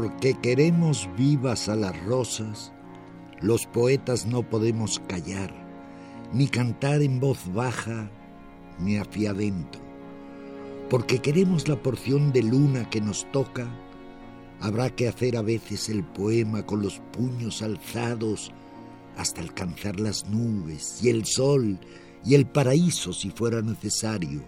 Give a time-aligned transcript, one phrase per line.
[0.00, 2.72] Porque queremos vivas a las rosas,
[3.40, 5.52] los poetas no podemos callar,
[6.32, 8.08] ni cantar en voz baja,
[8.78, 9.80] ni afiadentro.
[10.88, 13.66] Porque queremos la porción de luna que nos toca,
[14.60, 18.52] habrá que hacer a veces el poema con los puños alzados
[19.16, 21.76] hasta alcanzar las nubes y el sol
[22.24, 24.42] y el paraíso si fuera necesario,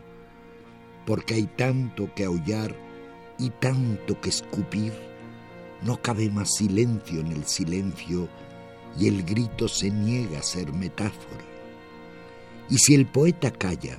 [1.07, 2.73] porque hay tanto que aullar
[3.41, 5.10] y tanto que escupir
[5.83, 8.29] no cabe más silencio en el silencio
[8.99, 11.45] y el grito se niega a ser metáfora.
[12.69, 13.99] Y si el poeta calla,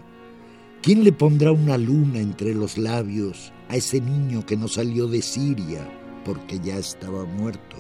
[0.82, 5.22] ¿quién le pondrá una luna entre los labios a ese niño que no salió de
[5.22, 5.88] Siria
[6.24, 7.78] porque ya estaba muerto?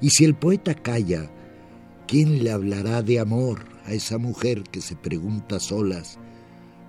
[0.00, 1.30] Y si el poeta calla,
[2.06, 6.18] ¿quién le hablará de amor a esa mujer que se pregunta solas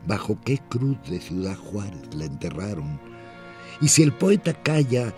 [0.07, 2.99] bajo qué cruz de Ciudad Juárez la enterraron?
[3.81, 5.13] Y si el poeta calla,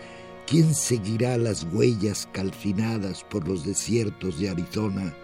[0.51, 5.15] ¿Quién seguirá las huellas calcinadas por los desiertos de Arizona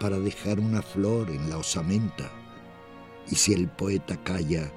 [0.00, 2.32] para dejar una flor en la osamenta?
[3.30, 4.72] Y si el poeta calla,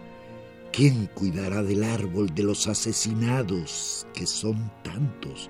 [0.71, 5.49] ¿quién cuidará del árbol de los asesinados, que son tantos,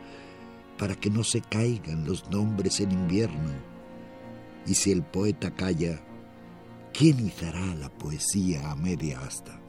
[0.78, 3.52] para que no se caigan los nombres en invierno?
[4.66, 6.00] Y si el poeta calla,
[6.94, 9.60] ¿quién izará la poesía a media asta?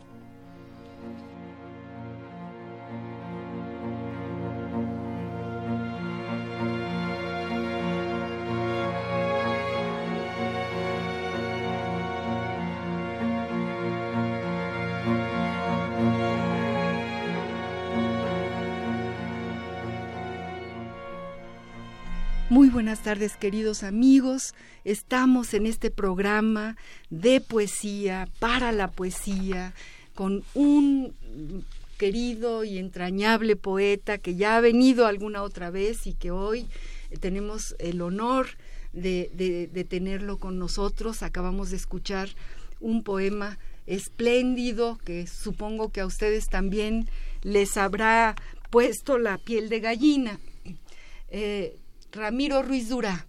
[23.00, 24.54] Buenas tardes queridos amigos.
[24.84, 26.76] Estamos en este programa
[27.08, 29.72] de poesía, para la poesía,
[30.14, 31.14] con un
[31.96, 36.66] querido y entrañable poeta que ya ha venido alguna otra vez y que hoy
[37.20, 38.48] tenemos el honor
[38.92, 41.22] de, tenerlo con nosotros.
[41.22, 42.28] Acabamos de escuchar
[42.80, 47.08] un poema espléndido que supongo que a ustedes también
[47.40, 48.36] les habrá
[48.68, 50.38] puesto la piel de gallina.
[51.30, 51.79] Eh,
[52.12, 53.26] Ramiro Ruiz Dura,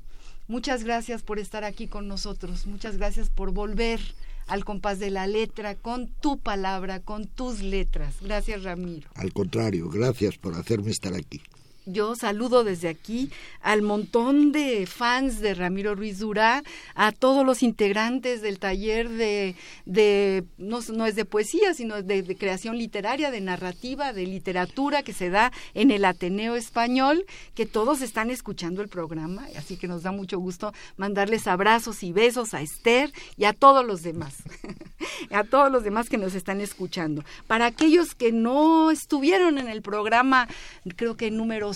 [0.47, 3.99] muchas gracias por estar aquí con nosotros, muchas gracias por volver
[4.47, 8.15] al compás de la letra, con tu palabra, con tus letras.
[8.21, 9.07] Gracias, Ramiro.
[9.15, 11.41] Al contrario, gracias por hacerme estar aquí
[11.85, 13.31] yo saludo desde aquí
[13.61, 16.63] al montón de fans de Ramiro Ruiz Durá,
[16.95, 19.55] a todos los integrantes del taller de,
[19.85, 25.13] de no, es de poesía, sino de, de, creación literaria, de narrativa, de literatura que
[25.13, 27.25] se da en el Ateneo Español,
[27.55, 32.11] que todos están escuchando el programa, así que nos da mucho gusto mandarles abrazos y
[32.11, 34.35] besos a Esther y a todos los demás,
[35.31, 37.23] a todos los demás que nos están escuchando.
[37.47, 40.47] Para aquellos que no estuvieron en el programa,
[40.95, 41.70] creo que número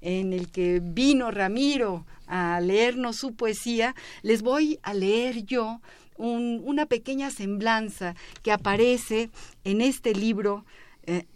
[0.00, 5.80] en el que vino Ramiro a leernos su poesía, les voy a leer yo
[6.16, 9.30] una pequeña semblanza que aparece
[9.64, 10.64] en este libro
[11.06, 11.26] eh,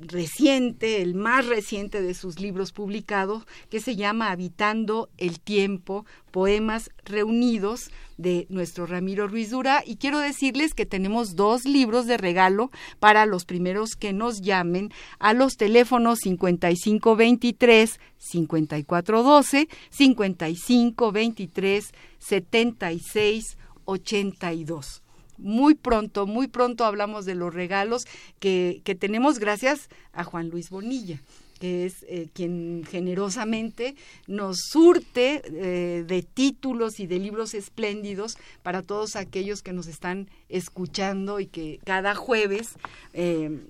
[0.00, 6.90] reciente, el más reciente de sus libros publicados, que se llama Habitando el Tiempo, Poemas
[7.04, 9.82] Reunidos de nuestro Ramiro Ruiz Dura.
[9.84, 12.70] Y quiero decirles que tenemos dos libros de regalo
[13.00, 25.01] para los primeros que nos llamen a los teléfonos 5523 5412, 5523 7682
[25.42, 28.04] muy pronto, muy pronto hablamos de los regalos
[28.38, 31.20] que, tenemos gracias a Juan Luis Bonilla
[31.58, 33.94] que es eh, quien generosamente
[34.26, 40.28] nos surte eh, de títulos y de libros espléndidos para todos aquellos que nos están
[40.48, 42.70] escuchando y que cada jueves
[43.12, 43.60] eh,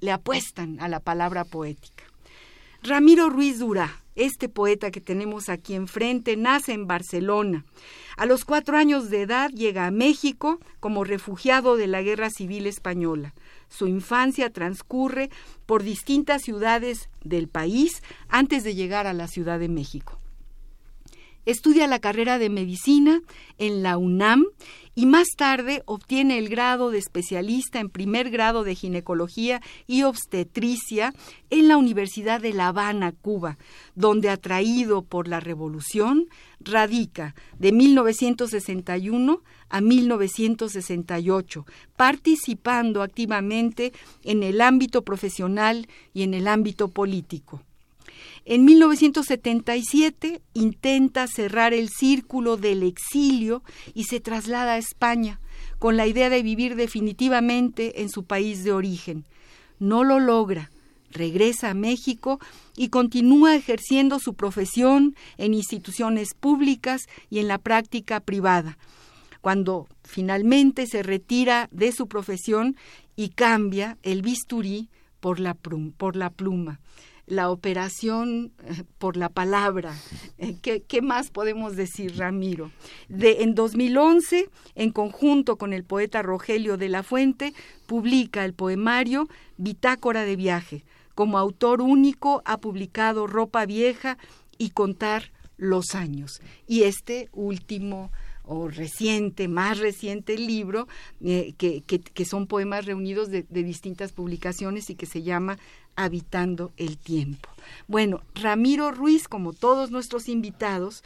[0.00, 1.99] le apuestan a la palabra poética.
[2.82, 7.66] Ramiro Ruiz Dura, este poeta que tenemos aquí enfrente, nace en Barcelona.
[8.16, 12.66] A los cuatro años de edad llega a México como refugiado de la Guerra Civil
[12.66, 13.34] Española.
[13.68, 15.28] Su infancia transcurre
[15.66, 20.19] por distintas ciudades del país antes de llegar a la Ciudad de México.
[21.46, 23.20] Estudia la carrera de medicina
[23.58, 24.44] en la UNAM
[24.94, 31.14] y más tarde obtiene el grado de especialista en primer grado de ginecología y obstetricia
[31.48, 33.56] en la Universidad de La Habana, Cuba,
[33.94, 36.26] donde atraído por la revolución
[36.60, 41.66] radica de 1961 a 1968,
[41.96, 43.92] participando activamente
[44.24, 47.62] en el ámbito profesional y en el ámbito político.
[48.44, 53.62] En 1977 intenta cerrar el círculo del exilio
[53.94, 55.40] y se traslada a España
[55.78, 59.24] con la idea de vivir definitivamente en su país de origen.
[59.78, 60.70] No lo logra.
[61.12, 62.38] Regresa a México
[62.76, 68.78] y continúa ejerciendo su profesión en instituciones públicas y en la práctica privada.
[69.40, 72.76] Cuando finalmente se retira de su profesión
[73.16, 74.88] y cambia el bisturí
[75.18, 76.78] por la, por la pluma
[77.30, 79.94] la operación eh, por la palabra.
[80.38, 82.72] Eh, ¿Qué, más podemos decir, Ramiro?
[83.08, 87.54] De, en 2011, en conjunto con el poeta Rogelio de la Fuente,
[87.86, 90.84] publica el poemario Bitácora de viaje.
[91.14, 94.18] Como autor único ha publicado Ropa Vieja
[94.58, 96.40] y Contar los años.
[96.66, 98.10] Y este último
[98.52, 100.88] o reciente, más reciente libro,
[101.20, 105.56] eh, que, son poemas reunidos de, distintas publicaciones y que se llama
[106.04, 107.48] Habitando el Tiempo.
[107.86, 111.04] Bueno, Ramiro Ruiz, como todos nuestros invitados,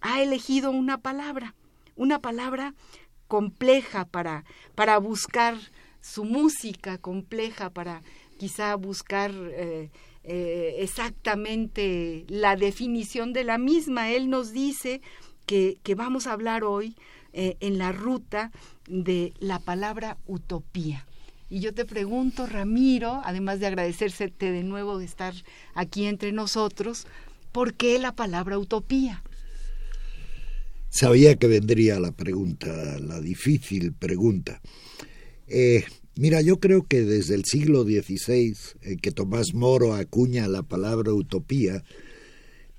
[0.00, 1.54] ha elegido una palabra,
[1.94, 2.74] una palabra
[3.28, 4.44] compleja para,
[4.74, 5.56] para buscar
[6.00, 8.02] su música, compleja para
[8.38, 9.90] quizá buscar eh,
[10.24, 14.10] eh, exactamente la definición de la misma.
[14.10, 15.02] Él nos dice
[15.46, 16.96] que, vamos a hablar hoy
[17.32, 18.50] eh, en la ruta
[18.88, 21.06] de la palabra utopía.
[21.50, 25.34] Y yo te pregunto, Ramiro, además de agradecerte de nuevo de estar
[25.74, 27.08] aquí entre nosotros,
[27.50, 29.24] ¿por qué la palabra utopía?
[30.90, 34.60] Sabía que vendría la pregunta, la difícil pregunta.
[35.48, 40.62] Eh, mira, yo creo que desde el siglo XVI, en que Tomás Moro acuña la
[40.62, 41.82] palabra utopía,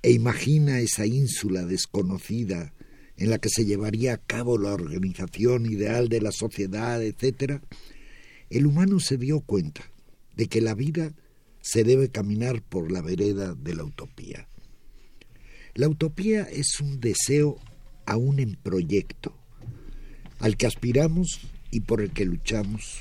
[0.00, 2.72] e imagina esa ínsula desconocida
[3.18, 7.60] en la que se llevaría a cabo la organización ideal de la sociedad, etc.,
[8.58, 9.82] el humano se dio cuenta
[10.36, 11.12] de que la vida
[11.60, 14.48] se debe caminar por la vereda de la utopía.
[15.74, 17.58] La utopía es un deseo
[18.04, 19.34] aún en proyecto,
[20.38, 21.40] al que aspiramos
[21.70, 23.00] y por el que luchamos,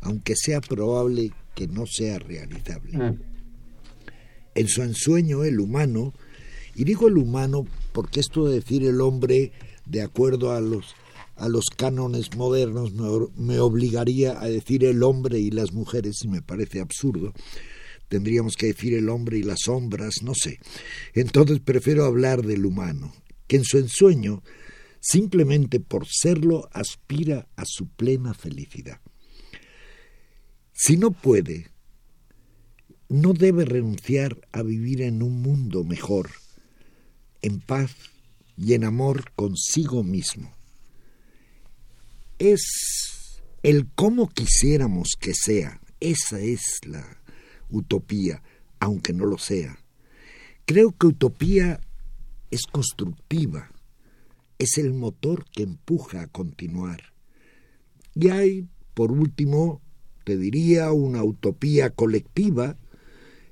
[0.00, 2.98] aunque sea probable que no sea realizable.
[2.98, 3.20] Mm.
[4.56, 6.12] En su ensueño, el humano
[6.74, 9.52] y digo el humano porque esto de decir el hombre
[9.86, 10.94] de acuerdo a los,
[11.36, 12.92] a los cánones modernos
[13.36, 17.32] me, obligaría a decir el hombre y las mujeres y me parece absurdo.
[18.08, 20.58] Tendríamos que decir el hombre y las sombras, no sé.
[21.14, 23.12] Entonces prefiero hablar del humano,
[23.46, 24.42] que en su ensueño,
[25.00, 29.00] simplemente por serlo, aspira a su plena felicidad.
[30.72, 31.70] Si no puede,
[33.08, 36.30] no debe renunciar a vivir en un mundo mejor,
[37.42, 37.94] en paz
[38.56, 40.52] y en amor consigo mismo.
[42.44, 47.22] Es el cómo quisiéramos que sea, esa es la
[47.70, 48.42] utopía,
[48.80, 49.78] aunque no lo sea.
[50.66, 51.80] Creo que utopía
[52.50, 53.72] es constructiva,
[54.58, 57.14] es el motor que empuja a continuar.
[58.14, 59.80] Y hay, por último,
[60.24, 62.76] te diría, una utopía colectiva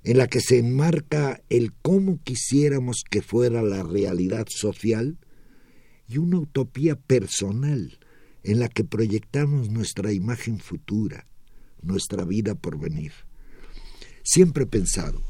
[0.04, 5.16] en la que se enmarca el cómo quisiéramos que fuera la realidad social
[6.06, 7.98] y una utopía personal
[8.44, 11.26] en la que proyectamos nuestra imagen futura,
[11.82, 13.12] nuestra vida por venir.
[14.24, 15.22] Siempre he pensado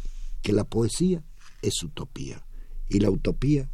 [0.42, 1.22] que la poesía
[1.62, 2.46] es utopía
[2.88, 3.70] y la utopía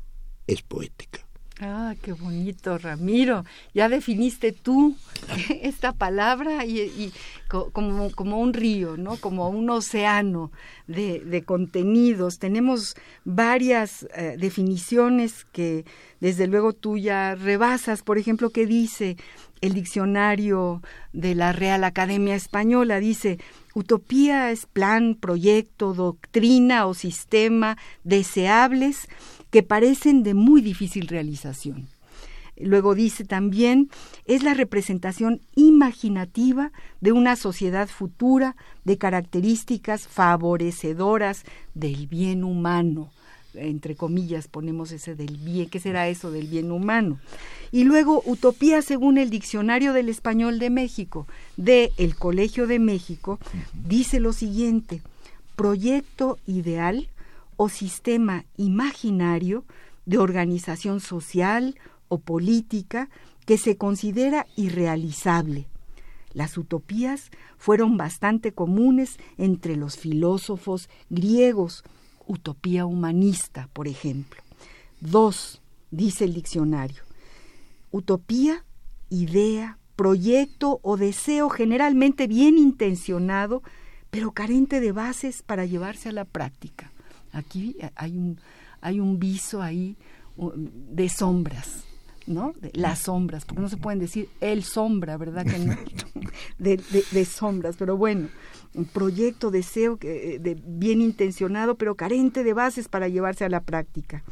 [0.47, 1.27] es poética.
[1.60, 3.44] Ah, qué bonito, Ramiro.
[3.74, 4.94] Ya definiste tú
[5.62, 7.12] esta palabra y,
[7.48, 9.16] como, como, un río, ¿no?
[9.16, 10.52] Como un océano
[10.86, 12.38] de, contenidos.
[12.38, 15.84] Tenemos varias eh, definiciones que
[16.20, 18.02] desde luego tú ya rebasas.
[18.02, 19.16] Por ejemplo, ¿qué dice
[19.60, 20.80] el diccionario
[21.12, 23.00] de la Real Academia Española?
[23.00, 23.40] Dice,
[23.74, 29.08] utopía es plan, proyecto, doctrina o sistema deseables
[29.50, 31.88] que parecen de muy difícil realización.
[32.61, 33.88] Luego dice también,
[34.25, 43.11] es la representación imaginativa de una sociedad futura de características favorecedoras del bien humano.
[43.55, 47.19] Entre comillas ponemos ese del bien, ¿qué será eso del bien humano?
[47.71, 51.26] Y luego, utopía según el Diccionario del Español de México,
[51.57, 53.38] de el Colegio de México,
[53.73, 55.00] dice lo siguiente,
[55.57, 57.09] proyecto ideal
[57.58, 59.64] o sistema imaginario
[60.06, 61.74] de organización social
[62.08, 63.10] o política
[63.44, 65.68] que se considera irrealizable.
[66.32, 71.82] Las utopías fueron bastante comunes entre los filósofos griegos,
[72.26, 74.40] utopía humanista, por ejemplo.
[75.00, 75.60] Dos,
[75.90, 77.02] dice el diccionario.
[77.90, 78.64] Utopía,
[79.10, 83.64] idea, proyecto o deseo generalmente bien intencionado,
[84.10, 86.92] pero carente de bases para llevarse a la práctica.
[87.32, 88.38] Aquí hay un,
[88.80, 89.97] hay un viso ahí
[90.37, 91.85] de sombras,
[92.26, 92.52] ¿no?
[92.61, 95.44] De las sombras, porque no se pueden decir el sombra, ¿verdad?
[95.44, 95.76] Que no?
[96.58, 96.80] de,
[97.11, 98.28] de, sombras, pero bueno,
[98.75, 103.62] un proyecto, deseo eh, de, bien intencionado, pero carente de bases para llevarse a la
[103.62, 104.23] práctica.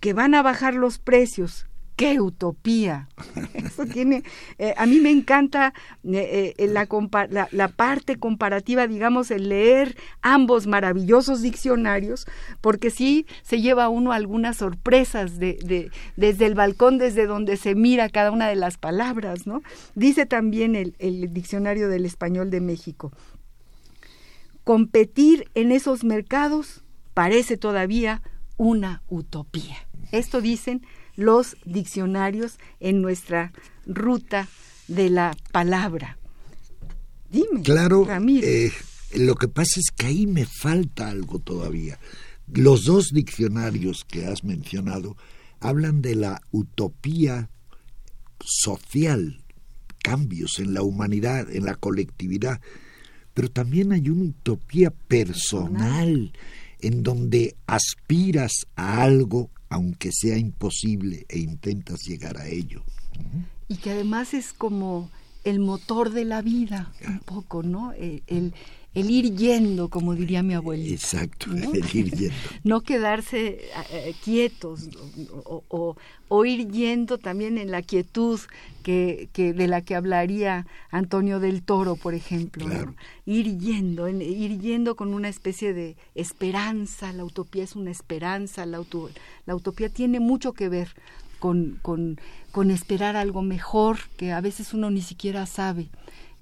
[0.00, 3.08] Que van a bajar los precios, qué utopía.
[3.54, 4.22] Eso tiene,
[4.58, 11.42] eh, a mí me encanta eh, eh, la, parte comparativa, digamos, el leer ambos maravillosos
[11.42, 12.26] diccionarios,
[12.60, 18.08] porque sí se lleva uno algunas sorpresas de, desde el balcón, desde donde se mira
[18.08, 19.62] cada una de las palabras, ¿no?
[19.94, 23.12] Dice también el diccionario del español de México.
[24.64, 26.84] Competir en esos mercados
[27.14, 28.22] parece todavía
[28.56, 29.76] una utopía.
[30.12, 30.82] Esto dicen
[31.16, 33.52] los diccionarios en nuestra
[33.86, 34.48] ruta
[34.88, 36.18] de la palabra.
[37.30, 38.72] Dime, claro, eh,
[39.14, 41.98] lo que pasa es que ahí me falta algo todavía.
[42.52, 45.16] Los dos diccionarios que has mencionado
[45.60, 47.48] hablan de la utopía
[48.44, 49.42] social,
[50.02, 52.60] cambios en la humanidad, en la colectividad,
[53.32, 56.32] pero también hay una utopía personal
[56.80, 62.82] en donde aspiras a algo aunque sea imposible e intentas llegar a ello.
[63.68, 65.10] Y que además es como
[65.44, 67.94] el motor de la vida, un poco, ¿no?
[67.94, 68.52] Eh, el,
[68.94, 70.94] el, ir yendo, como diría mi abuelita.
[70.94, 72.34] Exacto, el ir yendo.
[72.64, 74.88] no quedarse eh, eh, quietos
[75.44, 75.96] o,
[76.28, 78.40] o, ir yendo también en la quietud
[78.82, 82.66] que, que, de la que hablaría Antonio del Toro, por ejemplo.
[83.24, 88.82] Ir yendo, ir yendo con una especie de esperanza, la utopía es una esperanza, la,
[89.46, 90.94] la utopía tiene mucho que ver
[91.38, 92.20] con, con,
[92.52, 95.90] con esperar algo mejor que a veces uno ni siquiera sabe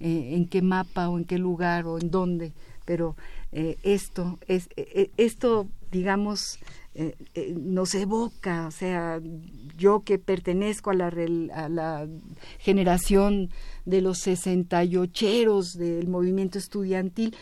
[0.00, 2.52] eh, en qué mapa o en qué lugar o en dónde,
[2.84, 3.16] pero
[3.52, 6.58] eh, esto, es, eh, esto digamos,
[7.56, 9.20] nos evoca, o sea,
[9.76, 11.06] yo que pertenezco a la,
[11.54, 12.08] a la
[12.58, 13.50] generación
[13.86, 17.34] de los sesentayocheros del movimiento estudiantil,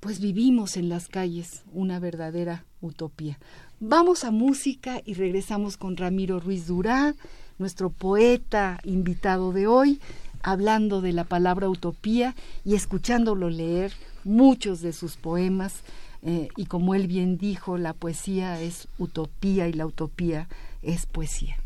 [0.00, 3.38] pues vivimos en las calles una verdadera utopía.
[3.78, 7.14] Vamos a música y regresamos con Ramiro Ruiz Durá,
[7.58, 10.00] nuestro poeta invitado de hoy,
[10.42, 12.34] hablando de la palabra utopía
[12.64, 13.92] y escuchándolo leer
[14.24, 15.82] muchos de sus poemas.
[16.24, 20.48] Eh, y como él bien dijo, la poesía es utopía y la utopía
[20.82, 21.56] es poesía.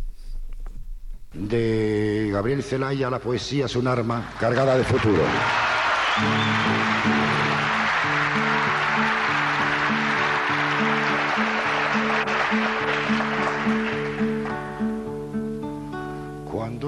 [1.33, 5.23] De Gabriel Zelaya, la poesía es un arma cargada de futuro.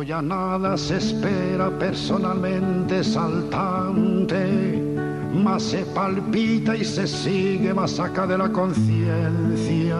[0.02, 4.82] Ya nada se espera personalmente saltante,
[5.34, 9.96] más se palpita y se sigue más acá de la conciencia,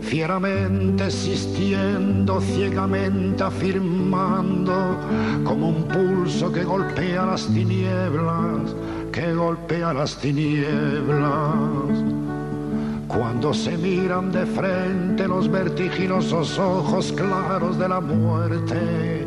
[0.00, 4.98] fieramente existiendo, ciegamente afirmando,
[5.44, 8.74] como un pulso que golpea las tinieblas,
[9.12, 12.23] que golpea las tinieblas
[13.16, 19.26] cuando se miran de frente los vertiginosos ojos claros de la muerte,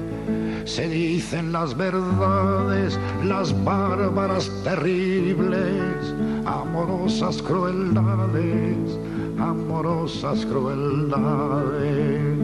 [0.66, 6.14] se dicen las verdades, las bárbaras terribles,
[6.46, 9.00] amorosas crueldades,
[9.40, 12.38] amorosas crueldades.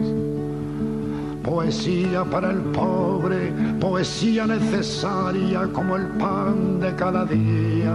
[1.42, 7.94] Poesía para el pobre, poesía necesaria como el pan de cada día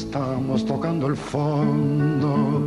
[0.00, 2.60] estamos tocando el fondo.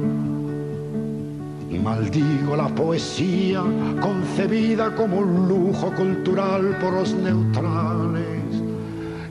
[1.84, 3.64] Maldigo la poesía
[4.02, 8.64] concebida como un lujo cultural por los neutrales,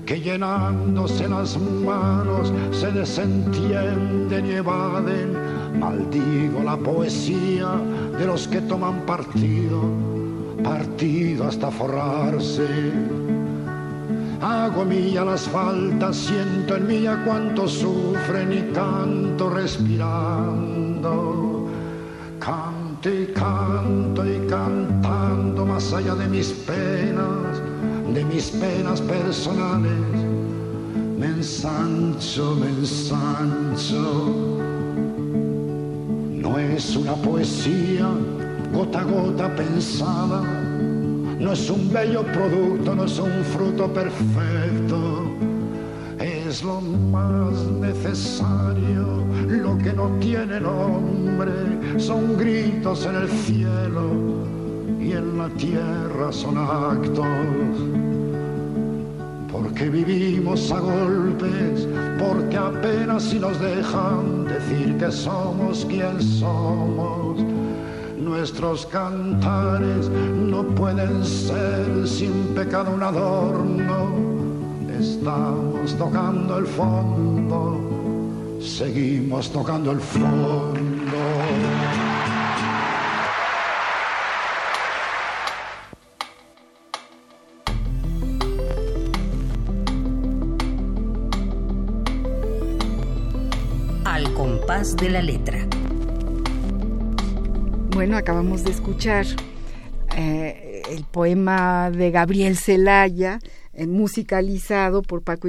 [0.07, 7.69] que llenándose las manos se desentienden y evaden Maldigo la poesía
[8.19, 9.83] de los que toman partido,
[10.65, 13.18] partido hasta forrarse.
[14.41, 21.09] Hago mía las faltas, siento en mía cuánto sufren y canto respirando.
[22.39, 27.61] Canto y canto y cantando más allá de mis penas,
[28.15, 29.93] de mis penas personales.
[31.19, 34.59] Me ensancho, me ensancho
[36.49, 38.09] no es una poesía
[38.73, 40.43] gota a gota pensada,
[41.41, 45.31] no es un bello producto, no es un fruto perfecto,
[46.19, 51.53] es lo más necesario, lo que no tiene nombre,
[51.99, 54.11] son gritos en el cielo
[55.01, 57.27] y en la tierra son actos.
[59.51, 61.87] Porque vivimos a golpes,
[62.19, 67.28] porque apenas si nos dejan decir que somos quien somos.
[68.39, 74.15] Nuestros cantares no pueden ser sin pecado un adorno.
[74.97, 80.73] Estamos tocando el fondo, seguimos tocando el fondo.
[94.97, 95.78] de la letra.
[97.99, 99.27] Bueno, acabamos de escuchar
[100.17, 103.41] eh, el poema de Gabriel Celaya,
[103.73, 105.49] eh, musicalizado por Paco,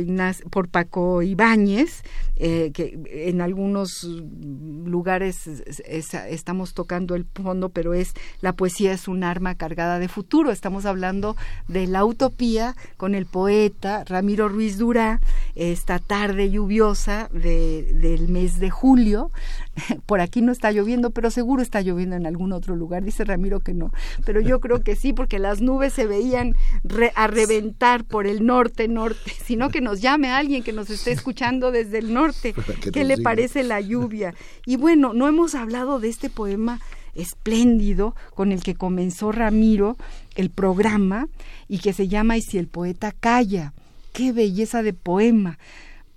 [0.50, 2.01] por Paco Ibáñez,
[2.38, 5.48] eh, que en algunos lugares
[5.88, 10.51] estamos tocando el fondo, pero es la poesía es un arma cargada de futuro.
[10.51, 11.36] Estamos hablando
[11.68, 15.22] de la utopía con el poeta Ramiro Ruiz Durá,
[15.53, 19.32] esta tarde lluviosa del mes de julio.
[20.05, 23.03] Por aquí no está lloviendo, pero seguro está lloviendo en algún otro lugar.
[23.03, 23.91] Dice Ramiro que no,
[24.25, 26.55] pero yo creo que sí, porque las nubes se veían
[27.15, 29.31] a reventar por el norte, norte.
[29.45, 32.53] Sino que nos llame alguien que nos esté escuchando desde el norte
[32.94, 34.33] ¿Qué le parece la lluvia?
[34.65, 36.79] Y bueno, no hemos hablado de este poema
[37.15, 39.98] espléndido con el que comenzó Ramiro
[40.35, 41.27] el programa
[41.68, 43.74] y que se llama Y si el poeta calla.
[44.13, 45.59] Qué belleza de poema.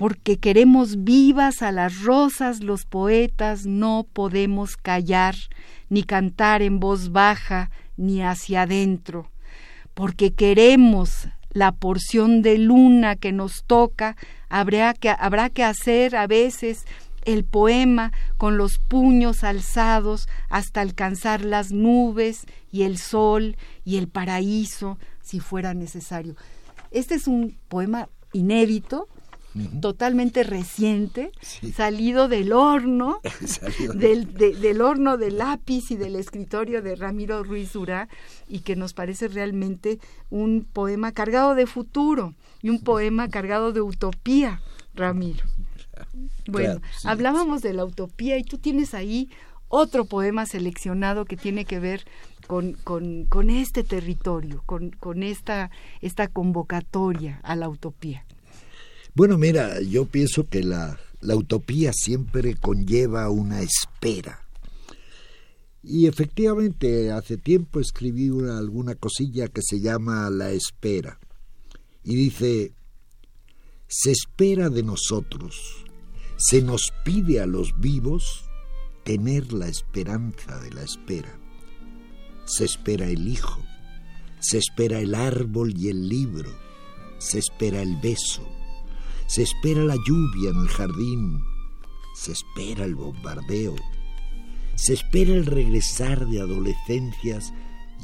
[0.02, 5.36] Porque queremos vivas a las rosas los poetas, no podemos callar,
[5.90, 9.30] ni cantar en voz baja, ni hacia adentro.
[9.94, 14.16] Porque queremos la porción de luna que nos toca,
[14.48, 16.84] habrá que, habrá que hacer a veces
[17.24, 24.08] el poema con los puños alzados hasta alcanzar las nubes y el sol y el
[24.08, 26.34] paraíso, si fuera necesario.
[26.90, 29.06] Este es un poema inédito,
[29.80, 31.30] totalmente reciente,
[31.74, 33.20] salido del horno,
[33.94, 38.08] del, del, horno del lápiz y del escritorio de Ramiro Ruiz Durá,
[38.48, 39.98] y que nos parece realmente
[40.30, 44.62] un poema cargado de futuro y un poema cargado de utopía,
[44.94, 45.44] Ramiro.
[46.46, 49.30] Bueno, hablábamos de la utopía y tú tienes ahí
[49.68, 52.04] otro poema seleccionado que tiene que ver
[52.46, 58.26] con, con, con este territorio, con, con esta, esta convocatoria a la utopía.
[59.14, 64.46] Bueno, mira, yo pienso que la, utopía siempre conlleva una espera.
[65.82, 71.18] Y efectivamente, hace tiempo escribí una, alguna cosilla que se llama La espera.
[72.02, 72.72] Y dice,
[73.86, 75.84] se espera de nosotros,
[76.38, 78.44] se nos pide a los vivos
[79.04, 81.38] tener la esperanza de la espera.
[82.46, 83.62] Se espera el hijo,
[84.40, 86.50] se espera el árbol y el libro,
[87.18, 88.48] se espera el beso,
[89.32, 91.42] se espera la lluvia en el jardín,
[92.14, 93.74] se espera el bombardeo,
[94.74, 97.54] se espera el regresar de adolescencias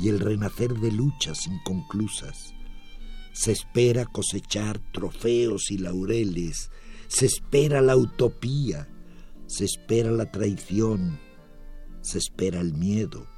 [0.00, 2.54] y el renacer de luchas inconclusas.
[3.34, 6.70] Se espera cosechar trofeos y laureles,
[7.08, 8.88] se espera la utopía,
[9.46, 11.20] se espera la traición,
[12.00, 13.28] se espera el miedo,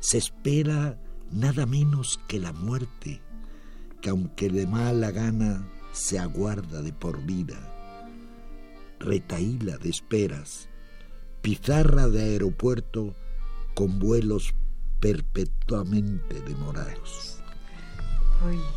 [0.00, 0.98] se espera
[1.30, 3.20] nada menos que la muerte,
[4.00, 7.56] que aunque de mala gana se aguarda de por vida.
[9.00, 10.68] Retaíla de esperas,
[11.40, 13.16] pizarra de aeropuerto
[13.74, 14.54] con vuelos
[15.00, 17.40] perpetuamente demorados.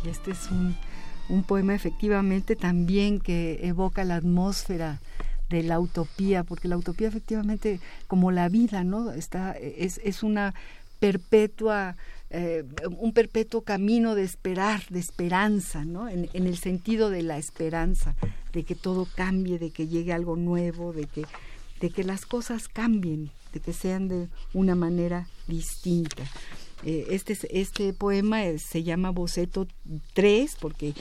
[0.04, 0.74] este es un,
[1.28, 5.00] un poema efectivamente también que evoca la atmósfera
[5.50, 9.10] de la utopía, porque la utopía efectivamente, como la vida, ¿no?
[9.10, 10.54] Está, es, es una
[11.00, 11.96] perpetua
[12.30, 12.64] eh,
[12.98, 16.08] un perpetuo camino de esperar, de esperanza, ¿no?
[16.08, 18.14] En, el sentido de la esperanza,
[18.52, 21.24] de que todo cambie, de que llegue algo nuevo, de que
[21.80, 26.22] de que las cosas cambien, de que sean de una manera distinta.
[26.84, 29.66] Eh, este, este poema se llama Boceto
[30.14, 30.94] 3 porque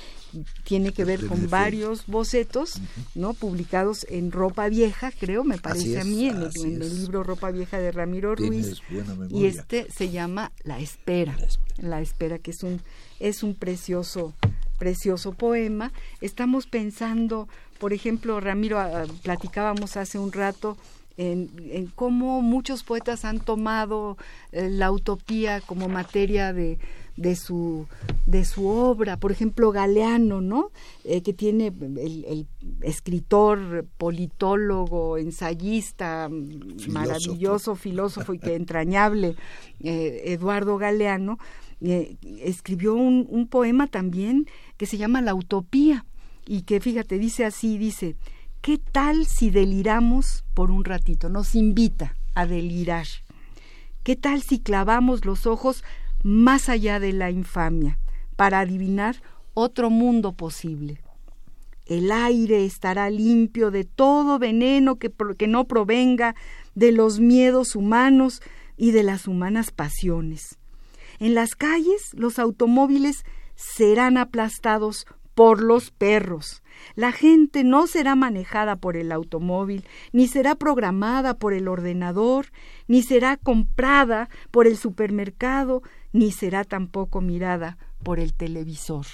[0.64, 2.82] tiene que ver con varios bocetos,
[3.16, 3.34] ¿no?
[3.34, 7.92] Publicados en Ropa Vieja, creo, me parece a mí, en, el, libro Ropa Vieja de
[7.92, 8.82] Ramiro Ruiz.
[9.30, 11.38] Y este se llama La Espera.
[11.78, 12.82] La Espera, que es un,
[13.20, 14.34] es un precioso,
[14.78, 15.94] precioso poema.
[16.20, 17.48] Estamos pensando,
[17.80, 20.78] por ejemplo, Ramiro, ah, platicábamos hace un rato
[21.20, 24.18] en, cómo muchos poetas han tomado
[24.54, 26.80] eh, la utopía como materia de,
[27.18, 27.88] de su
[28.26, 29.18] de su obra.
[29.18, 30.72] Por ejemplo Galeano no
[31.04, 32.48] eh, que tiene el,
[32.82, 36.30] escritor politólogo ensayista
[36.88, 39.36] maravilloso filósofo y que entrañable
[39.82, 41.38] eh, Eduardo Galeano
[41.82, 46.06] escribió un, un poema también que se llama la utopía.
[46.46, 48.16] Y que fíjate dice así dice
[48.62, 51.30] ¿Qué tal si deliramos por un ratito?
[51.30, 53.08] Nos invita a delirar.
[54.04, 55.86] ¿Qué tal si clavamos los ojos
[56.24, 58.00] más allá de la infamia
[58.36, 59.22] para adivinar
[59.54, 61.02] otro mundo posible?
[61.86, 66.36] El aire estará limpio de todo veneno que, que no provenga
[66.76, 68.42] de los miedos humanos
[68.76, 70.58] y de las humanas pasiones.
[71.20, 73.24] En las calles los automóviles
[73.56, 75.06] serán aplastados
[75.40, 76.64] por los perros.
[76.96, 82.48] La gente no será manejada por el automóvil, ni será programada por el ordenador,
[82.90, 89.06] ni será comprada por el supermercado, ni será tampoco mirada por el televisor.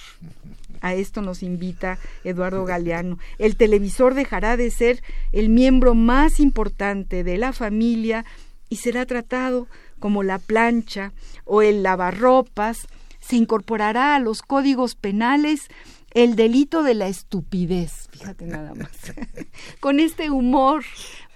[0.80, 3.18] A esto nos invita Eduardo Galeano.
[3.38, 8.24] El televisor dejará de ser el miembro más importante de la familia
[8.68, 9.68] y será tratado
[10.00, 11.12] como la plancha
[11.44, 12.88] o el lavarropas,
[13.20, 15.68] se incorporará a los códigos penales
[16.16, 18.90] el delito de la estupidez, fíjate nada más,
[19.80, 20.82] con este humor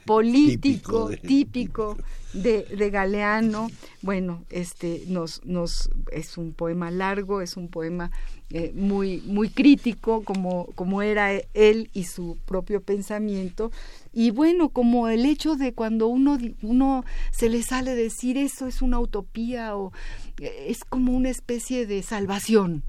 [0.06, 1.96] político típico,
[2.32, 3.68] de, de, Galeano.
[4.02, 8.10] Bueno, este nos, nos es un poema largo, es un poema
[8.50, 13.70] eh, muy, muy crítico, como, como era él y su propio pensamiento.
[14.12, 18.82] Y bueno, como el hecho de cuando uno, uno se le sale decir eso es
[18.82, 19.92] una utopía o
[20.40, 22.82] eh, es como una especie de salvación,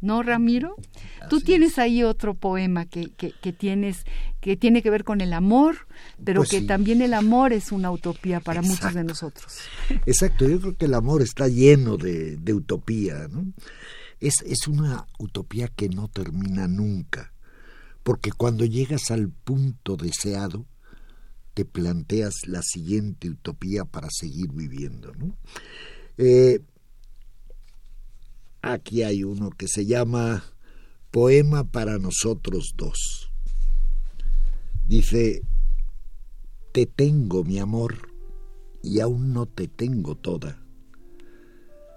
[0.00, 0.76] ¿no, Ramiro?
[1.28, 4.04] Tú tienes ahí otro poema que, que, tienes,
[4.40, 5.86] que tiene que ver con el amor,
[6.24, 9.58] pero pues que también el amor es una utopía para muchos de nosotros.
[10.06, 13.52] Exacto, yo creo que el amor está lleno de, de utopía, ¿no?
[14.20, 17.33] Es, es una utopía que no termina nunca,
[18.04, 20.66] porque cuando llegas al punto deseado,
[21.54, 25.12] te planteas la siguiente utopía para seguir viviendo.
[26.18, 26.60] Eh,
[28.62, 30.44] aquí hay uno que se llama
[31.10, 33.32] Poema para nosotros dos.
[34.86, 35.42] Dice,
[36.72, 38.12] te tengo mi amor
[38.82, 40.60] y aún no te tengo toda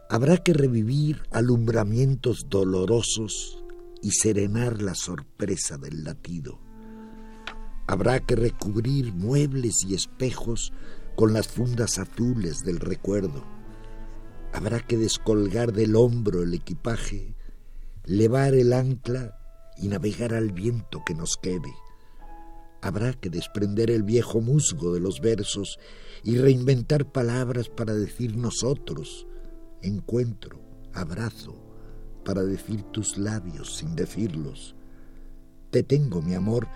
[0.09, 3.61] Habrá que revivir alumbramientos dolorosos
[4.07, 6.61] y serenar la sorpresa del latido.
[7.87, 10.71] Habrá que recubrir muebles y espejos
[11.17, 13.43] con las fundas azules del recuerdo.
[14.53, 17.35] Habrá que descolgar del hombro el equipaje,
[18.05, 19.37] levar el ancla
[19.75, 21.73] y navegar al viento que nos quede.
[22.81, 25.79] Habrá que desprender el viejo musgo de los versos
[26.23, 29.27] y reinventar palabras para decir nosotros,
[29.81, 30.61] encuentro,
[30.93, 31.66] abrazo,
[32.27, 34.75] para decir tus labios sin decirlos.
[35.71, 36.67] Te tengo, mi amor,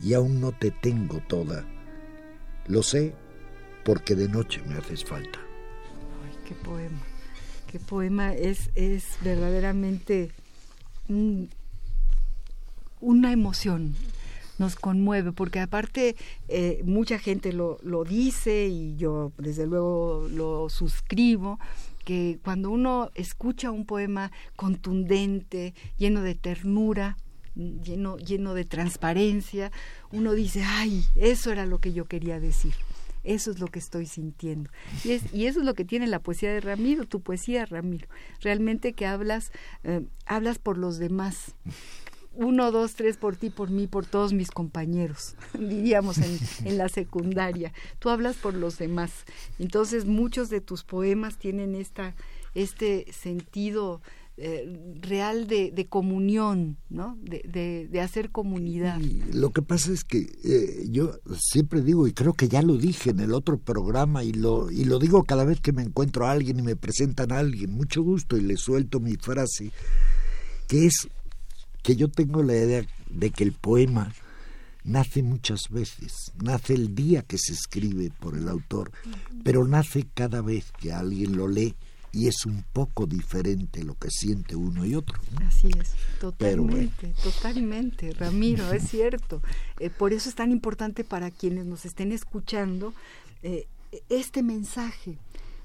[0.00, 1.64] y aún no te tengo toda.
[2.66, 3.14] Lo sé
[3.84, 5.38] porque de noche me haces falta.
[6.24, 6.98] Ay, qué poema.
[7.70, 10.32] Qué poema es, es verdaderamente
[13.00, 13.94] una emoción.
[14.58, 16.16] Nos conmueve, porque aparte
[16.48, 21.60] eh, mucha gente lo dice y yo desde luego lo suscribo,
[22.04, 27.16] que cuando uno escucha un poema contundente, lleno de ternura,
[27.54, 29.70] lleno, lleno de transparencia,
[30.10, 32.74] uno dice, ay, eso era lo que yo quería decir.
[33.22, 34.70] Eso es lo que estoy sintiendo.
[35.04, 38.08] Y, es, y eso es lo que tiene la poesía de Ramiro, tu poesía, Ramiro.
[38.40, 39.52] Realmente que hablas,
[39.84, 41.54] eh, hablas por los demás
[42.34, 46.88] uno, dos, tres por ti, por mí, por todos mis compañeros, diríamos en, en, la
[46.88, 47.72] secundaria.
[47.98, 49.10] Tú hablas por los demás.
[49.58, 52.14] Entonces muchos de tus poemas tienen esta,
[52.54, 54.00] este sentido
[54.42, 57.18] eh, real de, de, comunión, ¿no?
[57.20, 58.98] De, de, hacer comunidad.
[59.34, 63.10] lo que pasa es que eh, yo siempre digo, y creo que ya lo dije
[63.10, 66.32] en el otro programa, y lo, y lo digo cada vez que me encuentro a
[66.32, 69.72] alguien y me presentan a alguien, mucho gusto, y le suelto mi frase,
[70.68, 71.10] que es
[71.82, 74.12] que yo tengo la idea de que el poema
[74.84, 78.90] nace muchas veces, nace el día que se escribe por el autor,
[79.44, 81.74] pero nace cada vez que alguien lo lee
[82.12, 85.18] y es un poco diferente lo que siente uno y otro.
[85.46, 89.42] Así es, totalmente, totalmente, Ramiro, es cierto.
[89.78, 92.92] Eh, por eso es tan importante para quienes nos estén escuchando
[93.42, 93.66] eh,
[94.08, 95.18] este mensaje.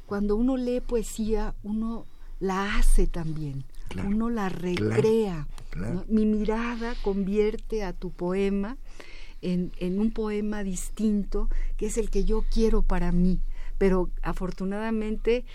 [0.06, 2.06] Cuando uno lee poesía, uno
[2.40, 3.64] la hace también,
[4.06, 5.48] uno la recrea.
[6.08, 8.78] Mi mirada convierte a tu poema
[9.42, 13.42] en, en un poema distinto, que es el que yo quiero para mí.
[13.78, 15.46] Pero afortunadamente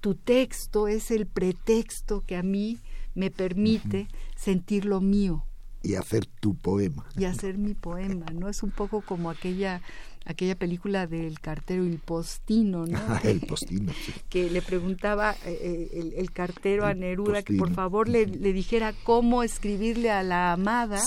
[0.00, 2.78] tu texto es el pretexto que a mí
[3.14, 5.44] me permite sentir lo mío.
[5.82, 7.06] Y hacer tu poema.
[7.16, 8.48] Y hacer mi poema, ¿no?
[8.48, 9.80] Es un poco como aquella
[10.28, 13.00] aquella película del cartero y el postino, ¿no?
[13.24, 13.92] el postino,
[14.28, 18.92] Que le preguntaba eh, eh, el, cartero a Neruda que por favor le, le, dijera
[19.04, 21.00] cómo escribirle a la amada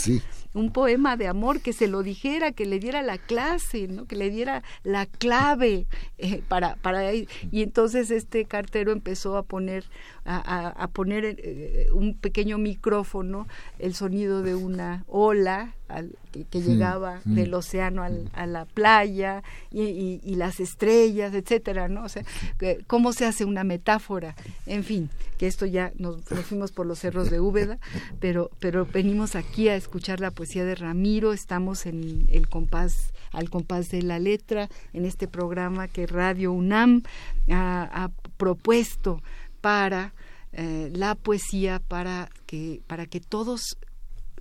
[0.54, 4.06] un poema de amor, que se lo dijera, que le diera la clase, ¿no?
[4.06, 5.86] Que le diera la clave
[6.18, 7.14] eh, para, para...
[7.14, 9.86] Y entonces este cartero empezó a poner
[10.26, 13.48] a, poner eh, un pequeño micrófono,
[13.80, 15.74] el sonido de una ola
[16.32, 22.04] que, llegaba del océano a la playa y, las estrellas, etcétera, ¿no?
[22.04, 22.24] O sea,
[22.88, 27.30] cómo se hace una metáfora, en fin, que esto ya nos, fuimos por los cerros
[27.30, 27.80] de Úbeda,
[28.20, 33.50] pero, pero venimos aquí a escuchar la poesía de Ramiro, estamos en el compás, al
[33.50, 37.04] compás de la letra, en este programa que Radio UNAM
[37.50, 39.22] ha propuesto
[39.62, 40.13] para
[40.54, 43.78] eh, la poesía para que, para que todos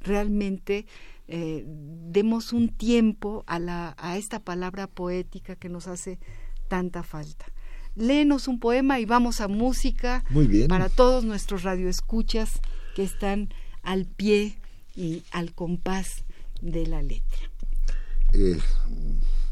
[0.03, 0.87] realmente
[1.29, 6.19] eh, demos un tiempo a, la, a esta palabra poética que nos hace
[6.67, 7.47] tanta falta.
[7.95, 10.25] Léenos un poema y vamos a música
[10.69, 12.61] para todos nuestros radioescuchas
[12.97, 13.51] que están
[13.83, 14.59] al pie
[14.97, 16.25] y al compás
[16.61, 17.51] de la letra.
[18.33, 18.59] Eh,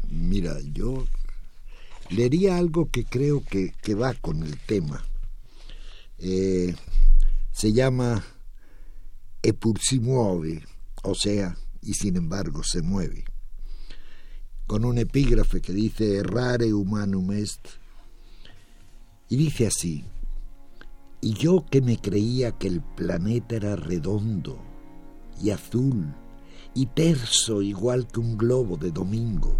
[0.09, 1.05] mira, yo
[2.09, 5.05] leería algo que creo que, que va con el tema.
[6.21, 6.75] Eh,
[7.51, 8.23] se llama
[9.41, 10.65] Epur si muove,
[11.03, 13.23] o sea, y sin embargo se mueve,
[14.67, 17.65] con un epígrafe que dice errare humanum est,
[19.29, 20.03] y dice así,
[21.21, 24.59] y yo que me creía que el planeta era redondo
[25.41, 26.13] y azul
[26.73, 29.57] y terso igual que un globo de domingo,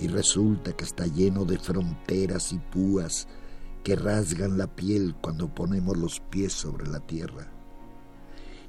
[0.00, 3.26] y resulta que está lleno de fronteras y púas
[3.86, 7.52] que rasgan la piel cuando ponemos los pies sobre la tierra.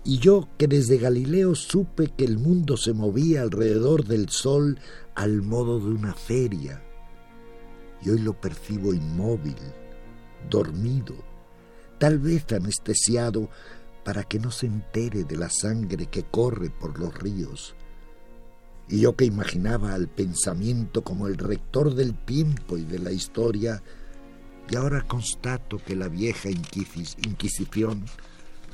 [0.03, 4.79] Y yo que desde Galileo supe que el mundo se movía alrededor del sol
[5.15, 6.83] al modo de una feria,
[8.03, 9.55] y hoy lo percibo inmóvil,
[10.51, 11.15] dormido,
[11.97, 13.49] tal vez anestesiado
[14.05, 17.75] para que no se entere de la sangre que corre por los ríos.
[18.87, 23.81] Y yo que imaginaba al pensamiento como el rector del tiempo y de la historia,
[24.69, 28.05] y ahora constato que la vieja Inquisición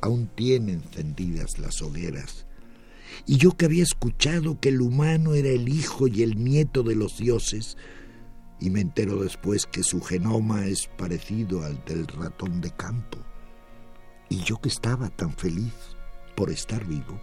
[0.01, 2.45] aún tiene encendidas las hogueras.
[3.25, 6.95] Y yo que había escuchado que el humano era el hijo y el nieto de
[6.95, 7.77] los dioses,
[8.59, 13.19] y me entero después que su genoma es parecido al del ratón de campo.
[14.29, 15.73] Y yo que estaba tan feliz
[16.35, 17.21] por estar vivo.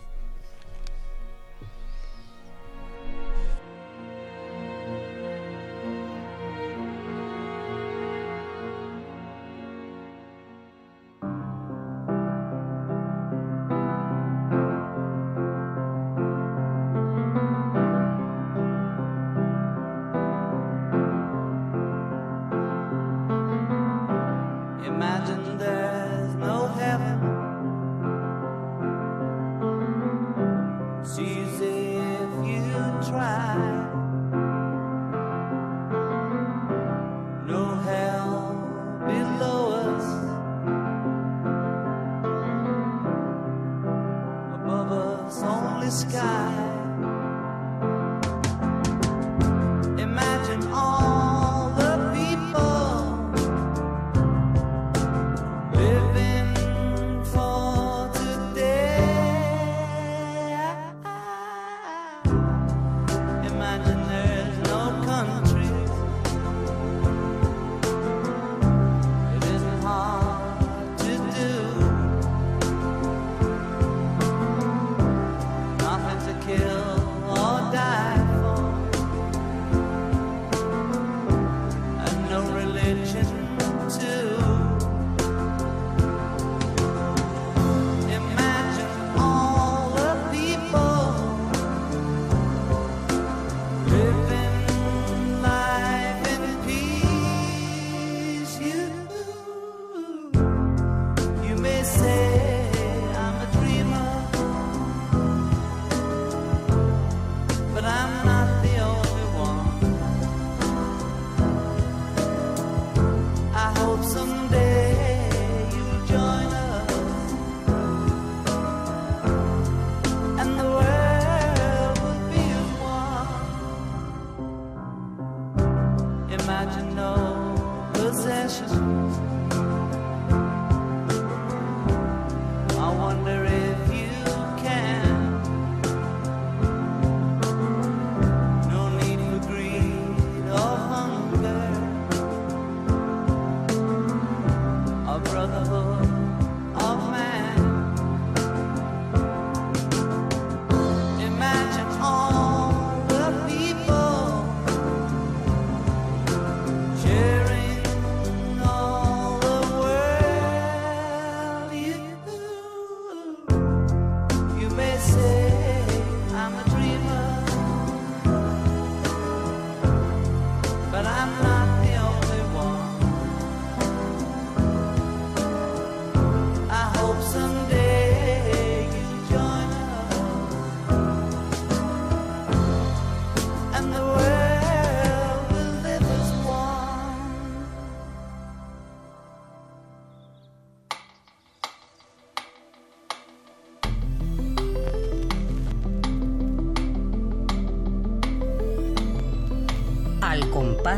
[31.02, 33.79] It's easy if you try.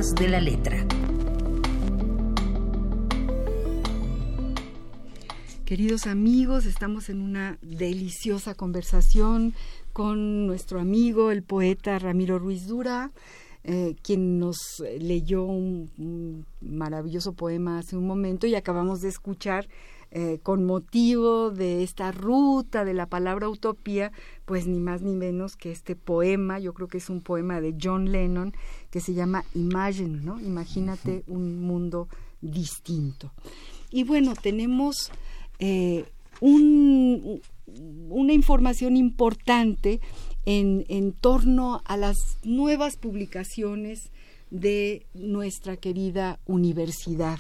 [0.02, 0.84] De la letra.
[5.64, 9.54] Queridos amigos, estamos en una deliciosa conversación
[9.92, 13.12] con nuestro amigo, el poeta Ramiro Ruiz Dura,
[13.62, 19.68] eh, quien nos leyó un, maravilloso poema hace un momento y acabamos de escuchar
[20.10, 24.10] eh, con motivo de esta ruta de la palabra utopía,
[24.44, 27.76] pues ni más ni menos que este poema, yo creo que es un poema de
[27.80, 28.54] John Lennon
[28.90, 30.40] que se llama Imagine, ¿no?
[30.40, 32.08] Imagínate un mundo
[32.40, 33.32] distinto.
[33.90, 35.10] Y bueno, tenemos
[35.58, 36.06] eh,
[36.40, 40.00] una información importante
[40.44, 44.10] en, en torno a las nuevas publicaciones
[44.50, 47.38] de nuestra querida universidad.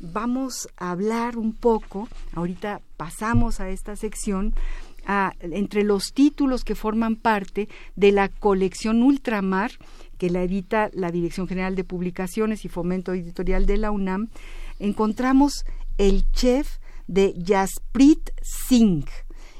[0.00, 4.54] Vamos a hablar un poco, ahorita pasamos a esta sección,
[5.06, 9.72] entre los títulos que forman parte de la colección Ultramar,
[10.18, 14.28] que la edita la Dirección General de Publicaciones y Fomento Editorial de la UNAM,
[14.78, 15.64] encontramos
[15.98, 19.08] El Chef de Jasprit Singh.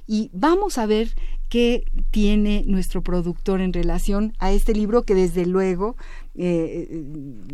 [0.07, 1.14] Y vamos a ver
[1.48, 5.96] qué tiene nuestro productor en relación a este libro que desde luego
[6.35, 7.04] eh,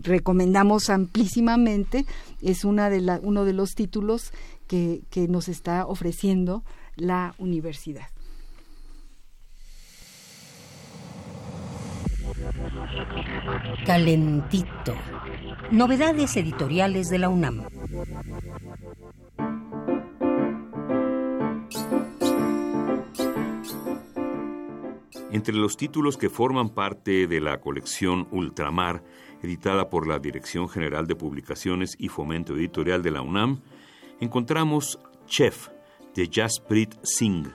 [0.03, 2.07] recomendamos amplísimamente.
[2.41, 4.33] Es una de uno de los títulos
[4.67, 6.63] que nos está ofreciendo
[7.01, 8.07] la universidad.
[13.87, 14.95] Calentito.
[15.71, 17.65] Novedades editoriales de la UNAM.
[25.33, 29.03] Entre los títulos que forman parte de la colección Ultramar,
[29.43, 33.63] editada por la Dirección General de Publicaciones y Fomento Editorial de la UNAM,
[34.21, 35.69] encontramos Chef,
[36.15, 37.53] de Jasprit Singh.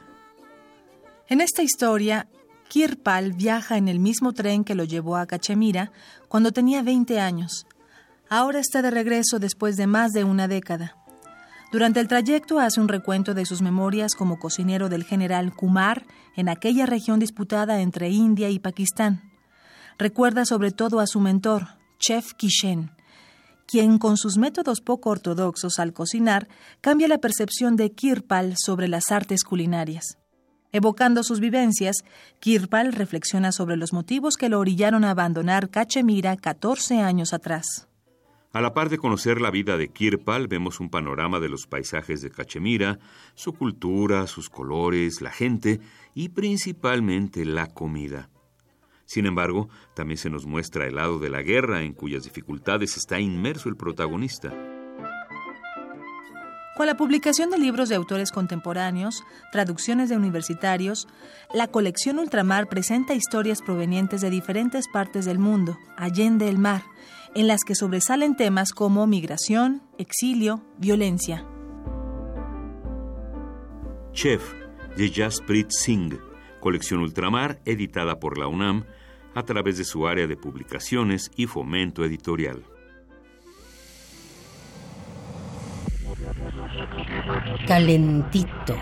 [1.28, 2.28] En esta historia,
[2.68, 5.92] Kirpal viaja en el mismo tren que lo llevó a Cachemira
[6.28, 7.68] cuando tenía 20 años.
[8.30, 10.96] Ahora está de regreso después de más de una década.
[11.72, 16.50] Durante el trayecto hace un recuento de sus memorias como cocinero del general Kumar en
[16.50, 19.32] aquella región disputada entre India y Pakistán.
[19.98, 21.68] Recuerda sobre todo a su mentor,
[22.00, 22.95] Chef Kishen,
[23.66, 26.48] quien con sus métodos poco ortodoxos al cocinar
[26.82, 30.18] cambia la percepción de Kirpal sobre las artes culinarias.
[30.72, 32.04] Evocando sus vivencias,
[32.40, 37.88] Kirpal reflexiona sobre los motivos que lo orillaron a abandonar Cachemira 14 años atrás.
[38.52, 42.22] A la par de conocer la vida de Kirpal, vemos un panorama de los paisajes
[42.22, 43.00] de Cachemira,
[43.36, 45.82] su cultura, sus colores, la gente
[46.14, 48.30] y principalmente la comida.
[49.06, 53.20] Sin embargo, también se nos muestra el lado de la guerra en cuyas dificultades está
[53.20, 54.52] inmerso el protagonista.
[56.76, 61.08] Con la publicación de libros de autores contemporáneos, traducciones de universitarios,
[61.54, 66.84] la colección Ultramar presenta historias provenientes de diferentes partes del mundo, allende el mar,
[67.34, 71.46] en las que sobresalen temas como migración, exilio, violencia.
[74.12, 74.44] Chef
[74.98, 76.20] de Jasprit Singh,
[76.66, 78.86] colección Ultramar editada por la UNAM
[79.36, 82.64] a través de su área de publicaciones y fomento editorial.
[87.68, 88.76] Calentito.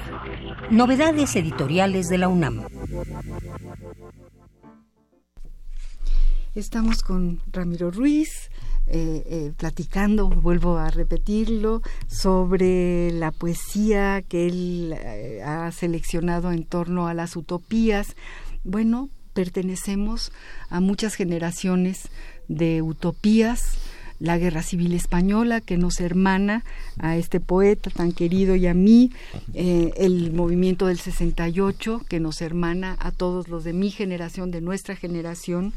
[0.70, 2.64] Novedades editoriales de la UNAM.
[6.56, 8.50] Estamos con Ramiro Ruiz,
[8.96, 16.64] eh, eh, platicando, vuelvo a repetirlo, sobre la poesía que él eh, ha seleccionado en
[16.64, 18.16] torno a las utopías.
[18.64, 20.32] Bueno, pertenecemos
[20.70, 22.10] a muchas generaciones
[22.48, 23.80] de utopías.
[24.20, 26.64] La Guerra Civil Española, que nos hermana
[27.00, 29.12] a este poeta tan querido y a mí,
[29.56, 34.96] el movimiento del 68, que nos hermana a todos los de mi generación, de nuestra
[34.96, 35.74] generación,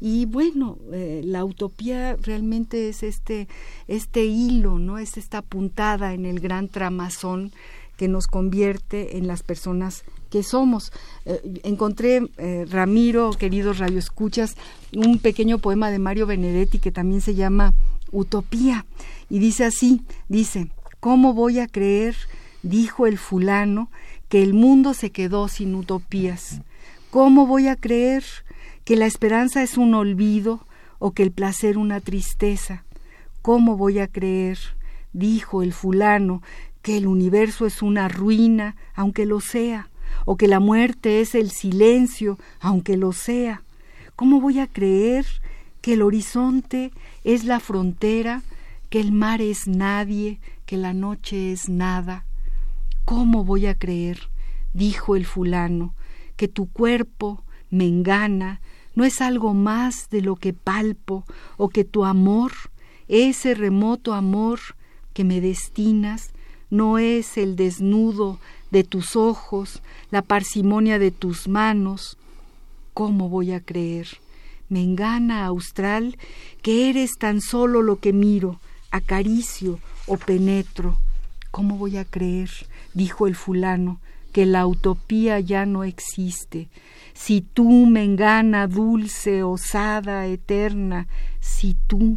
[0.00, 3.48] y bueno, eh, la utopía realmente es este,
[3.88, 4.98] este hilo, ¿no?
[4.98, 7.52] Es esta puntada en el gran tramazón
[7.96, 10.92] que nos convierte en las personas que somos.
[11.26, 14.54] Eh, encontré, eh, Ramiro, queridos radioescuchas,
[14.94, 17.74] un pequeño poema de Mario Benedetti que también se llama
[18.12, 18.86] Utopía.
[19.28, 20.68] Y dice así, dice,
[21.00, 22.14] ¿cómo voy a creer,
[22.62, 23.90] dijo el fulano,
[24.28, 26.60] que el mundo se quedó sin utopías?
[27.10, 28.22] ¿Cómo voy a creer
[28.88, 30.66] que la esperanza es un olvido
[30.98, 32.84] o que el placer una tristeza?
[33.42, 34.58] ¿Cómo voy a creer,
[35.12, 36.42] dijo el fulano,
[36.80, 39.90] que el universo es una ruina, aunque lo sea,
[40.24, 43.62] o que la muerte es el silencio, aunque lo sea.
[44.16, 45.26] ¿Cómo voy a creer
[45.82, 46.90] que el horizonte
[47.24, 48.40] es la frontera,
[48.88, 52.24] que el mar es nadie, que la noche es nada?
[53.04, 54.30] ¿Cómo voy a creer,
[54.72, 55.94] dijo el fulano,
[56.36, 58.62] que tu cuerpo, me engana,
[58.98, 61.24] no es algo más de lo que palpo
[61.56, 62.50] o que tu amor,
[63.06, 64.58] ese remoto amor
[65.12, 66.32] que me destinas,
[66.68, 68.40] no es el desnudo
[68.72, 72.18] de tus ojos, la parsimonia de tus manos.
[72.92, 74.08] ¿Cómo voy a creer?
[74.68, 76.18] Me engana, austral,
[76.60, 78.58] que eres tan solo lo que miro,
[78.90, 79.78] acaricio
[80.08, 80.98] o penetro.
[81.52, 82.50] ¿Cómo voy a creer?
[82.94, 84.00] dijo el fulano,
[84.32, 86.68] que la utopía ya no existe.
[87.18, 91.08] Si tú me engana, dulce, osada, eterna,
[91.40, 92.16] si tú,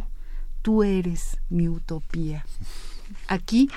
[0.62, 2.46] tú eres mi utopía.
[3.26, 3.68] Aquí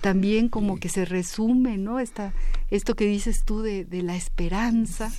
[0.00, 2.00] también como que se resume, ¿no?
[2.00, 2.34] Esta,
[2.68, 5.12] esto que dices tú de, la esperanza,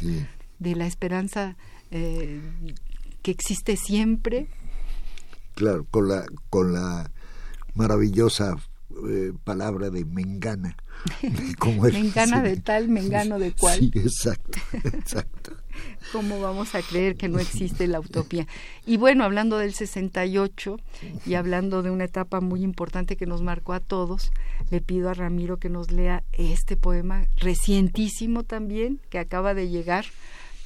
[0.59, 1.55] de la esperanza
[1.91, 2.41] eh,
[3.21, 4.47] que existe siempre.
[5.55, 7.09] Claro, con la, con la
[7.73, 8.57] maravillosa
[9.09, 10.75] eh, palabra de mengana.
[11.59, 13.79] Como mengana de tal, mengano de cual.
[13.79, 15.57] Sí, exacto, exacto.
[16.11, 18.45] ¿Cómo vamos a creer que no existe la utopía?
[18.85, 20.77] Y bueno, hablando del 68
[21.25, 24.31] y hablando de una etapa muy importante que nos marcó a todos,
[24.69, 30.05] le pido a Ramiro que nos lea este poema recientísimo también, que acaba de llegar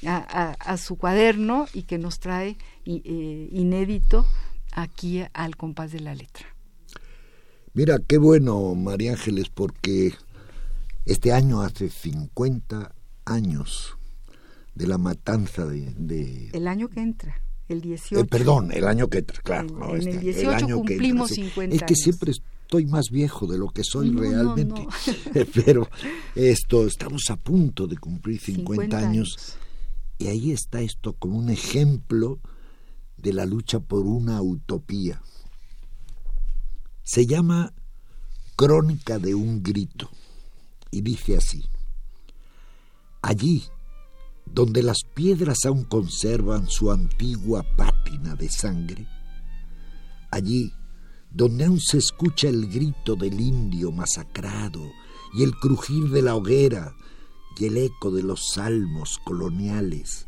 [0.06, 4.26] a, su cuaderno y que nos trae eh, inédito
[4.72, 6.57] aquí al compás de la letra.
[7.78, 10.12] Mira, qué bueno, María Ángeles, porque
[11.04, 12.92] este año hace 50
[13.24, 13.96] años
[14.74, 16.50] de la matanza de...
[16.52, 18.18] el año que entra, el 18.
[18.18, 19.94] Eh, perdón, el año que entra, claro.
[19.94, 23.84] En, el 18 este, cumplimos 50 Es que siempre estoy más viejo de lo que
[23.84, 24.84] soy realmente.
[25.54, 25.88] Pero
[26.34, 29.56] esto, estamos a punto de cumplir 50, años.
[30.18, 32.40] Y ahí está esto como un ejemplo
[33.18, 35.22] de la lucha por una utopía.
[37.08, 37.72] Se llama
[38.54, 40.10] Crónica de un grito
[40.90, 41.64] y dice así,
[43.22, 43.64] allí
[44.44, 49.08] donde las piedras aún conservan su antigua pátina de sangre,
[50.30, 50.70] allí
[51.30, 54.82] donde aún se escucha el grito del indio masacrado
[55.32, 56.94] y el crujir de la hoguera
[57.56, 60.26] y el eco de los salmos coloniales,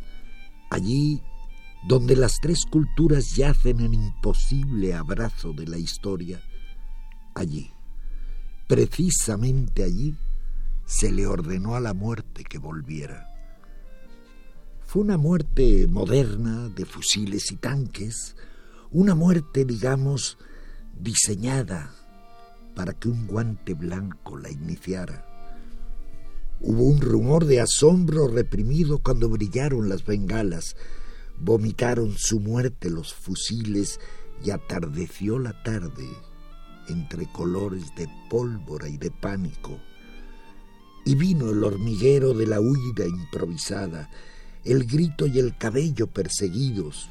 [0.71, 1.21] allí
[1.87, 6.43] donde las tres culturas yacen en imposible abrazo de la historia,
[7.41, 7.73] allí,
[8.69, 10.15] precisamente allí,
[10.87, 13.29] se le ordenó a la muerte que volviera.
[14.87, 18.37] Fue una muerte moderna de fusiles y tanques,
[18.91, 20.37] una muerte, digamos,
[20.99, 21.95] diseñada
[22.75, 25.27] para que un guante blanco la iniciara.
[26.61, 30.77] Hubo un rumor de asombro reprimido cuando brillaron las bengalas,
[31.39, 34.01] vomitaron su muerte los fusiles
[34.45, 36.09] y atardeció la tarde
[36.91, 39.79] entre colores de pólvora y de pánico.
[41.05, 44.11] Y vino el hormiguero de la huida improvisada,
[44.65, 47.09] el grito y el cabello perseguidos,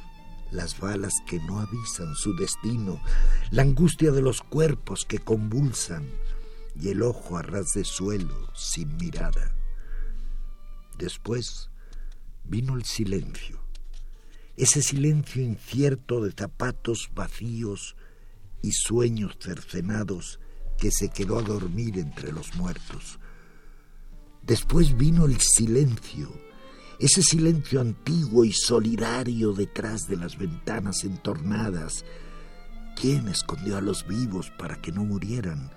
[0.51, 3.01] las balas que no avisan su destino,
[3.51, 6.07] la angustia de los cuerpos que convulsan
[6.79, 9.55] y el ojo a ras de suelo sin mirada.
[10.97, 11.69] Después
[12.43, 13.59] vino el silencio,
[14.57, 17.95] ese silencio incierto de zapatos vacíos
[18.61, 20.39] y sueños cercenados
[20.77, 23.19] que se quedó a dormir entre los muertos.
[24.41, 26.29] Después vino el silencio,
[26.99, 32.05] ese silencio antiguo y solidario detrás de las ventanas entornadas.
[32.95, 35.71] ¿Quién escondió a los vivos para que no murieran?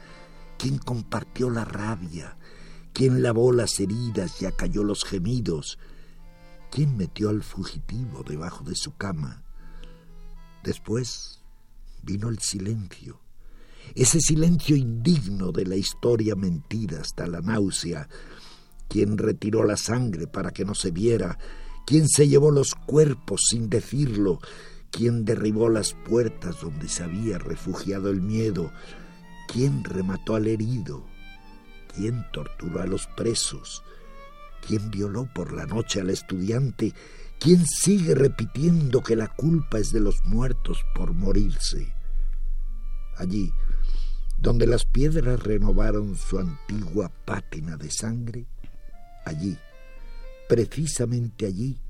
[0.58, 2.36] ¿Quién compartió la rabia?
[2.92, 5.78] ¿Quién lavó las heridas y acalló los gemidos?
[6.70, 9.42] ¿Quién metió al fugitivo debajo de su cama?
[10.62, 11.41] Después
[12.02, 13.20] vino el silencio,
[13.94, 18.08] ese silencio indigno de la historia mentira hasta la náusea,
[18.88, 21.38] quien retiró la sangre para que no se viera,
[21.86, 24.38] quien se llevó los cuerpos sin decirlo,
[24.90, 28.72] quien derribó las puertas donde se había refugiado el miedo,
[29.48, 31.04] quien remató al herido,
[31.94, 33.82] quien torturó a los presos,
[34.66, 36.94] quien violó por la noche al estudiante,
[37.42, 41.92] ¿Quién sigue repitiendo que la culpa es de los muertos por morirse?
[43.16, 43.52] Allí,
[44.38, 48.46] donde las piedras renovaron su antigua pátina de sangre,
[49.24, 49.58] allí,
[50.48, 51.80] precisamente allí,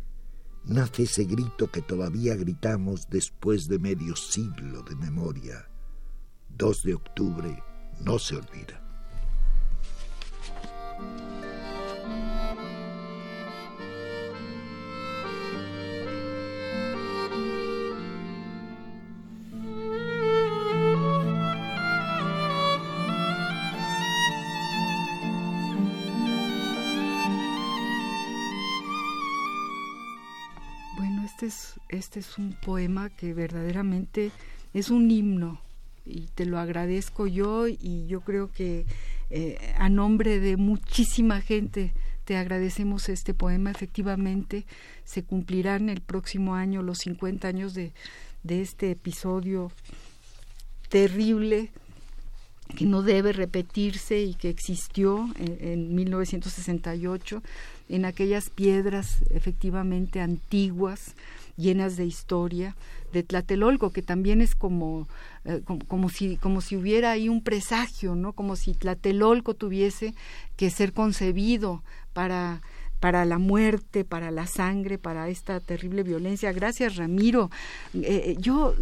[0.64, 5.68] nace ese grito que todavía gritamos después de medio siglo de memoria.
[6.48, 7.62] 2 de octubre
[8.00, 8.80] no se olvida.
[31.42, 34.30] Este es, este es un poema que verdaderamente
[34.74, 35.60] es un himno
[36.06, 38.86] y te lo agradezco yo y yo creo que
[39.30, 43.72] eh, a nombre de muchísima gente te agradecemos este poema.
[43.72, 44.66] Efectivamente,
[45.04, 47.92] se cumplirán el próximo año los 50 años de
[48.44, 49.72] este episodio
[50.90, 51.72] terrible
[52.76, 57.42] que no debe repetirse y que existió en, en, 1968
[57.88, 61.14] en aquellas piedras efectivamente antiguas
[61.56, 62.74] llenas de historia
[63.12, 65.06] de Tlatelolco que también es como
[65.44, 68.32] eh, como, si, como si hubiera ahí un presagio, ¿no?
[68.32, 70.14] Como si Tlatelolco tuviese
[70.56, 72.62] que ser concebido para
[73.02, 76.52] para la muerte, para la sangre, para esta terrible violencia.
[76.52, 77.50] Gracias, Ramiro.
[77.94, 78.76] Eh, eh, yo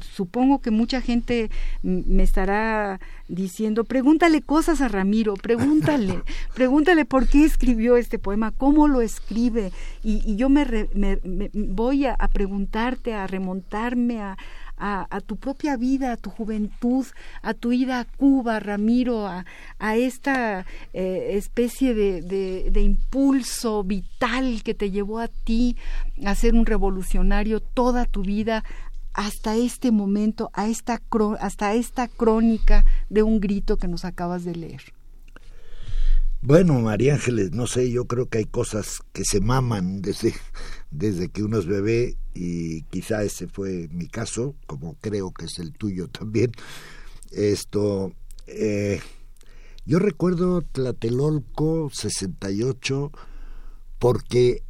[0.00, 1.50] supongo que mucha gente
[1.82, 2.98] me estará
[3.28, 6.22] diciendo, pregúntale cosas a Ramiro, pregúntale,
[6.54, 9.70] pregúntale por qué escribió este poema, cómo lo escribe.
[10.02, 10.64] Y, yo me,
[11.52, 14.38] voy a preguntarte, a remontarme a,
[14.78, 17.06] a, tu propia vida, a tu juventud,
[17.42, 19.44] a tu ida a Cuba, Ramiro, a,
[19.96, 25.76] esta eh, especie de, impulso vital que te llevó a ti
[26.24, 28.64] a ser un revolucionario toda tu vida
[29.14, 31.00] hasta este momento, a esta,
[31.40, 34.82] hasta esta crónica de un grito que nos acabas de leer.
[36.40, 40.34] Bueno, María Ángeles, no sé, yo creo que hay cosas que se maman desde,
[40.90, 45.58] desde que uno es bebé y quizá ese fue mi caso, como creo que es
[45.58, 46.52] el tuyo también.
[47.30, 48.12] Esto,
[48.46, 49.00] eh,
[49.84, 53.12] yo recuerdo Tlatelolco 68
[53.98, 54.62] porque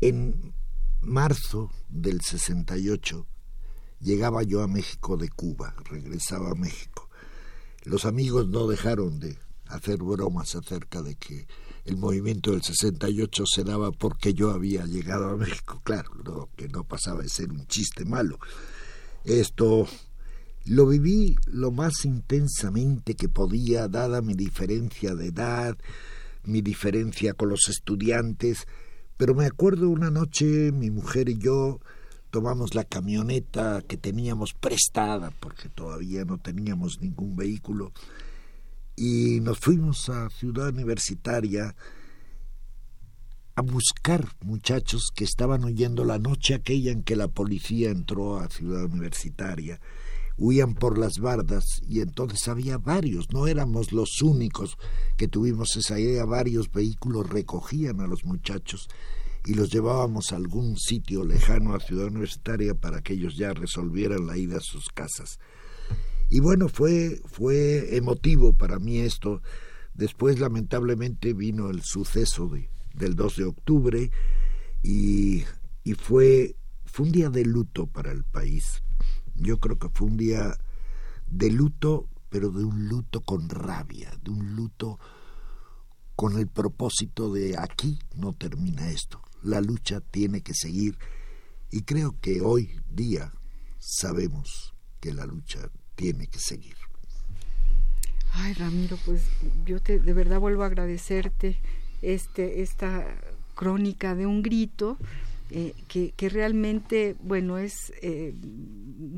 [0.00, 0.54] en
[1.00, 3.26] marzo del 68
[4.00, 7.08] llegaba yo a México de Cuba, regresaba a México.
[7.84, 9.38] Los amigos no dejaron de
[9.68, 11.46] hacer bromas acerca de que
[11.86, 15.80] el movimiento del 68 se daba porque yo había llegado a México.
[15.84, 18.38] Claro, lo que no pasaba de ser un chiste malo.
[19.24, 19.86] Esto
[20.64, 25.78] lo viví lo más intensamente que podía, dada mi diferencia de edad,
[26.44, 28.66] mi diferencia con los estudiantes,
[29.16, 31.80] pero me acuerdo una noche mi mujer y yo
[32.30, 37.92] tomamos la camioneta que teníamos prestada, porque todavía no teníamos ningún vehículo,
[38.96, 41.76] y nos fuimos a Ciudad Universitaria
[43.54, 48.48] a buscar muchachos que estaban huyendo la noche aquella en que la policía entró a
[48.48, 49.80] Ciudad Universitaria.
[50.38, 54.76] Huían por las bardas y entonces había varios, no éramos los únicos
[55.16, 58.88] que tuvimos esa idea, varios vehículos recogían a los muchachos
[59.46, 64.26] y los llevábamos a algún sitio lejano a Ciudad Universitaria para que ellos ya resolvieran
[64.26, 65.38] la ida a sus casas.
[66.28, 69.42] Y bueno, fue, fue emotivo para mí esto.
[69.94, 74.10] Después, lamentablemente, vino el suceso de, del 2 de octubre
[74.82, 75.44] y,
[75.84, 78.82] y fue, fue un día de luto para el país.
[79.34, 80.58] Yo creo que fue un día
[81.28, 84.98] de luto, pero de un luto con rabia, de un luto
[86.16, 89.20] con el propósito de aquí no termina esto.
[89.42, 90.98] La lucha tiene que seguir
[91.70, 93.32] y creo que hoy día
[93.78, 96.76] sabemos que la lucha tiene que seguir.
[98.32, 99.22] Ay, Ramiro, pues
[99.64, 101.58] yo te de verdad vuelvo a agradecerte
[102.02, 103.06] este esta
[103.54, 104.98] crónica de un grito
[105.50, 108.34] eh, que, que, realmente, bueno, es, eh,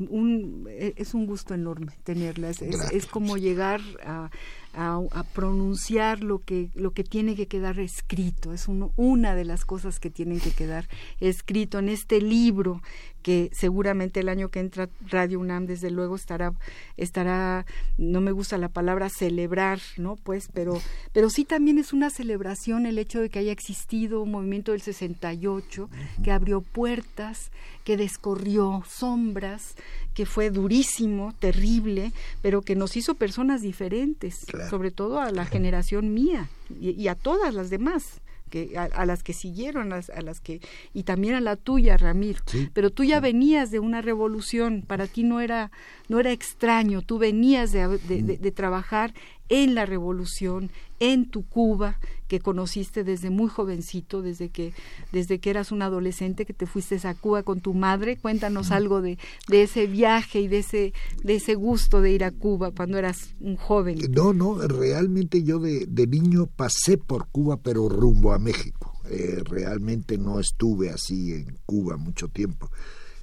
[0.09, 2.49] un, es un gusto enorme tenerla.
[2.49, 4.29] es como llegar a,
[4.73, 8.53] a, pronunciar lo que, lo que tiene que quedar escrito.
[8.53, 10.87] Es una de las cosas que tienen que quedar
[11.19, 12.81] escrito en este libro
[13.21, 16.53] que seguramente el año que entra Radio UNAM desde luego estará
[16.95, 17.65] estará
[17.97, 22.85] no me gusta la palabra celebrar no pues pero pero sí también es una celebración
[22.85, 25.89] el hecho de que haya existido un movimiento del 68
[26.23, 27.51] que abrió puertas
[27.89, 29.73] que descorrió sombras
[30.13, 36.13] que fue durísimo, terrible, pero que nos hizo personas diferentes, sobre todo a la generación
[36.13, 38.21] mía y, a todas las demás.
[38.51, 40.59] Que, a, las que siguieron, a, las que
[40.91, 42.39] y también a la tuya, Ramiro.
[42.73, 45.71] Pero tú ya venías de una revolución, para ti no era
[46.09, 49.13] no era extraño, tú venías de, de trabajar
[49.49, 54.73] en la revolución, en tu Cuba, que conociste desde muy jovencito, desde que,
[55.11, 58.17] desde que eras un adolescente, que te fuiste a Cuba con tu madre.
[58.17, 60.93] Cuéntanos algo de, de ese viaje y de ese,
[61.23, 63.99] de ese gusto de ir a Cuba cuando eras un joven.
[64.11, 68.93] No, no, realmente yo de, de niño pasé por Cuba, pero rumbo a México.
[69.09, 72.69] Eh, realmente no estuve así en Cuba mucho tiempo.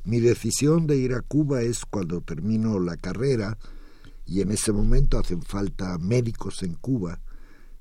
[0.04, 3.56] Mi decisión de ir a Cuba es cuando termino la carrera
[4.26, 7.20] y en ese momento hacen falta médicos en Cuba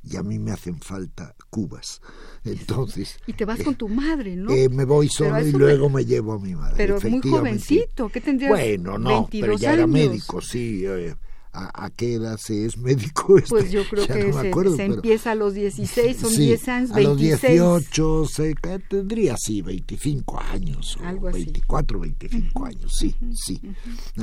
[0.03, 2.01] y a mí me hacen falta cubas.
[2.43, 3.17] Entonces...
[3.25, 4.51] Y te vas con tu madre, ¿no?
[4.51, 6.75] Eh, me voy solo y luego me llevo a mi madre.
[6.77, 8.51] Pero muy jovencito, ¿qué tendrías?
[8.51, 10.83] Bueno, no, pero ya era médico, sí.
[10.85, 11.15] Eh,
[11.55, 13.35] a, qué edad se es médico.
[13.49, 17.43] Pues yo creo que se, empieza a los 16, son 10 años, 26.
[17.43, 18.55] A los 18 se,
[18.89, 23.61] tendría, sí, 25 años, o 24, 25 años, sí, sí,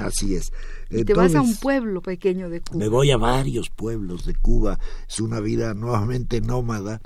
[0.00, 0.52] así es.
[0.90, 2.78] Y te vas a un pueblo pequeño de Cuba.
[2.78, 4.78] Me voy a varios pueblos de Cuba,
[5.08, 7.00] es una vida nuevamente nómada,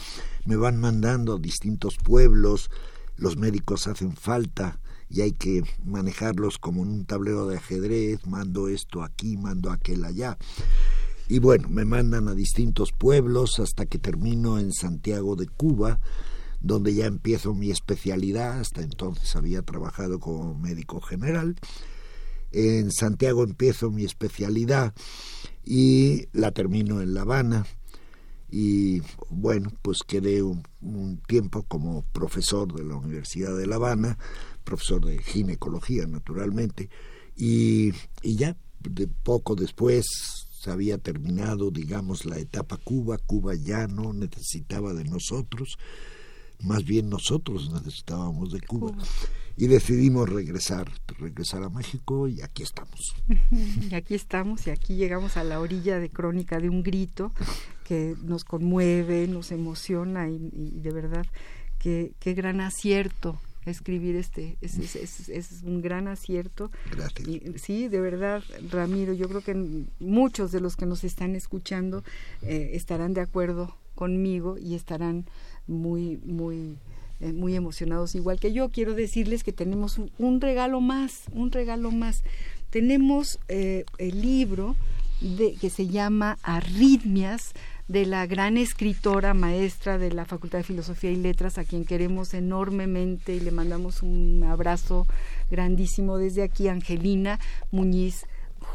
[0.45, 2.71] me van mandando a distintos pueblos,
[3.17, 8.69] los médicos hacen falta, y hay que manejarlos como en un tablero de ajedrez, mando
[8.69, 10.37] esto aquí, mando aquel allá.
[11.29, 16.01] Y bueno, me mandan a distintos pueblos hasta que termino en Santiago de Cuba,
[16.61, 21.57] donde ya empiezo mi especialidad, hasta entonces había trabajado como médico general.
[22.53, 24.95] En Santiago empiezo mi especialidad
[25.65, 27.67] y la termino en La Habana.
[28.49, 34.17] Y bueno, pues quedé un, un tiempo como profesor de la Universidad de La Habana,
[34.67, 36.91] profesor de ginecología, naturalmente,
[37.37, 37.93] y,
[38.23, 40.05] y ya de poco después
[40.61, 45.79] se había terminado, digamos, la etapa Cuba, Cuba ya no necesitaba de nosotros,
[46.61, 48.93] más bien nosotros necesitábamos de Cuba.
[49.59, 53.15] Y decidimos regresar, regresar a México y aquí estamos.
[53.91, 57.33] Y aquí estamos y aquí llegamos a la orilla de Crónica de un grito
[57.85, 61.27] que nos conmueve, nos emociona y, de verdad
[61.79, 63.41] qué gran acierto
[63.71, 66.71] escribir este es, es, es, un gran acierto.
[66.91, 67.29] Gracias.
[67.61, 72.05] sí de verdad Ramiro yo creo que muchos de los que nos están escuchando
[72.43, 75.27] eh, estarán de acuerdo conmigo y estarán
[75.67, 76.77] muy muy
[77.21, 78.15] eh, muy emocionados.
[78.15, 82.23] Igual que yo quiero decirles que tenemos un, regalo más un regalo más.
[82.71, 84.77] Tenemos eh, el libro
[85.21, 87.55] de, que se llama Arritmias
[87.89, 92.35] de la gran escritora maestra de la Facultad de Filosofía y Letras, a quien queremos
[92.35, 95.07] enormemente y le mandamos un abrazo
[95.51, 97.39] grandísimo desde aquí, Angelina
[97.71, 98.27] Muñiz.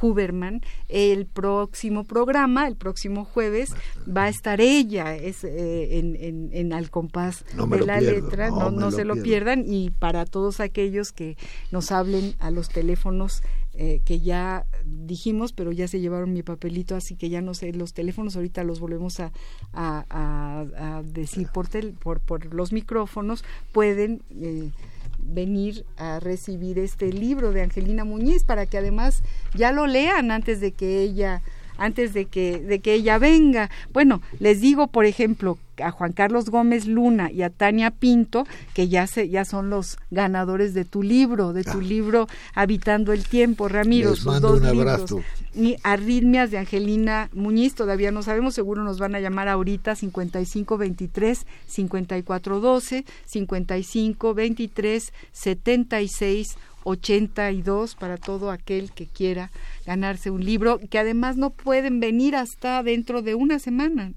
[0.02, 0.62] Huberman.
[0.88, 3.74] El próximo programa, el próximo jueves,
[4.08, 8.50] va a estar ella es, eh, en, en, Al compás de la letra.
[8.50, 9.64] No, no, se lo pierdan.
[9.68, 11.38] Y para todos aquellos que
[11.72, 13.44] nos hablen a los teléfonos
[13.84, 17.74] eh, que ya dijimos, pero ya se llevaron mi papelito, así que ya no sé,
[17.74, 19.32] los teléfonos ahorita los volvemos a,
[19.74, 24.70] a, decir por, por, por, los micrófonos, pueden eh,
[25.18, 29.24] venir a recibir este libro de Angelina Muñiz para que además
[29.56, 31.42] ya lo lean antes de que ella
[31.82, 33.70] antes de que, de que ella venga.
[33.92, 38.88] Bueno, les digo, por ejemplo, a Juan Carlos Gómez Luna y a Tania Pinto, que
[38.88, 41.84] ya, se, ya son los ganadores de tu libro, de tu ah.
[41.84, 45.16] libro Habitando el Tiempo, Ramiro, sus dos libros.
[45.56, 51.46] Y Arritmias de Angelina Muñiz, todavía no sabemos, seguro nos van a llamar ahorita 5523
[51.66, 59.52] 5412, 5523 76 82 para todo aquel que quiera
[59.86, 64.14] ganarse un libro, que además no pueden venir hasta dentro de una semana.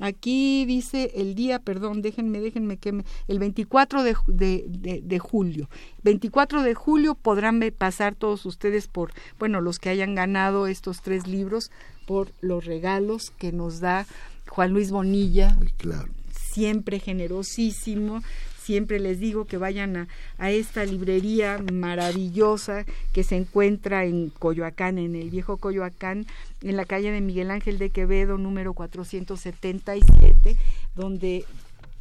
[0.00, 5.68] Aquí dice el día, perdón, déjenme, déjenme que me, el 24 de, de, de, julio.
[6.02, 11.26] 24 de julio podrán pasar todos ustedes por, bueno, los que hayan ganado estos tres
[11.28, 11.70] libros,
[12.06, 14.06] por los regalos que nos da
[14.48, 15.56] Juan Luis Bonilla.
[15.76, 16.08] Claro.
[16.52, 18.22] Siempre generosísimo,
[18.64, 20.08] siempre les digo que vayan
[20.38, 26.26] a, esta librería maravillosa que se encuentra en Coyoacán, en el viejo Coyoacán,
[26.62, 30.56] en la calle de Miguel Ángel de Quevedo, número 477,
[30.96, 31.44] donde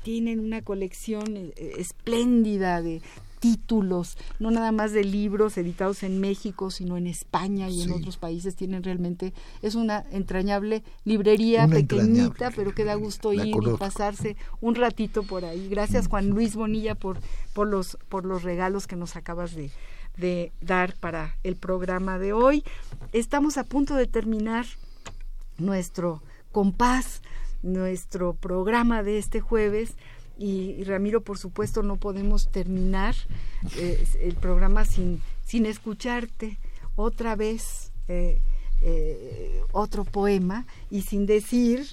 [0.04, 3.02] tienen una colección eh, espléndida de
[3.44, 8.16] títulos, no nada más de libros editados en México, sino en España y en otros
[8.16, 8.56] países.
[8.56, 14.76] Tienen realmente, es una entrañable librería pequeñita, pero que da gusto ir y pasarse un
[14.76, 15.68] ratito por ahí.
[15.68, 17.20] Gracias Juan Luis Bonilla por,
[17.52, 19.72] por, los, por los regalos que nos acabas de,
[20.16, 22.64] de dar para el programa de hoy.
[23.12, 24.66] Estamos a punto de terminar
[25.58, 26.24] nuestro
[26.54, 27.22] compás,
[27.62, 29.98] nuestro programa de este jueves
[30.38, 33.16] y, Ramiro, por supuesto, no podemos terminar
[33.78, 36.58] eh, el programa sin, sin escucharte
[36.96, 38.40] otra vez eh,
[38.82, 41.86] eh, otro poema y sin decir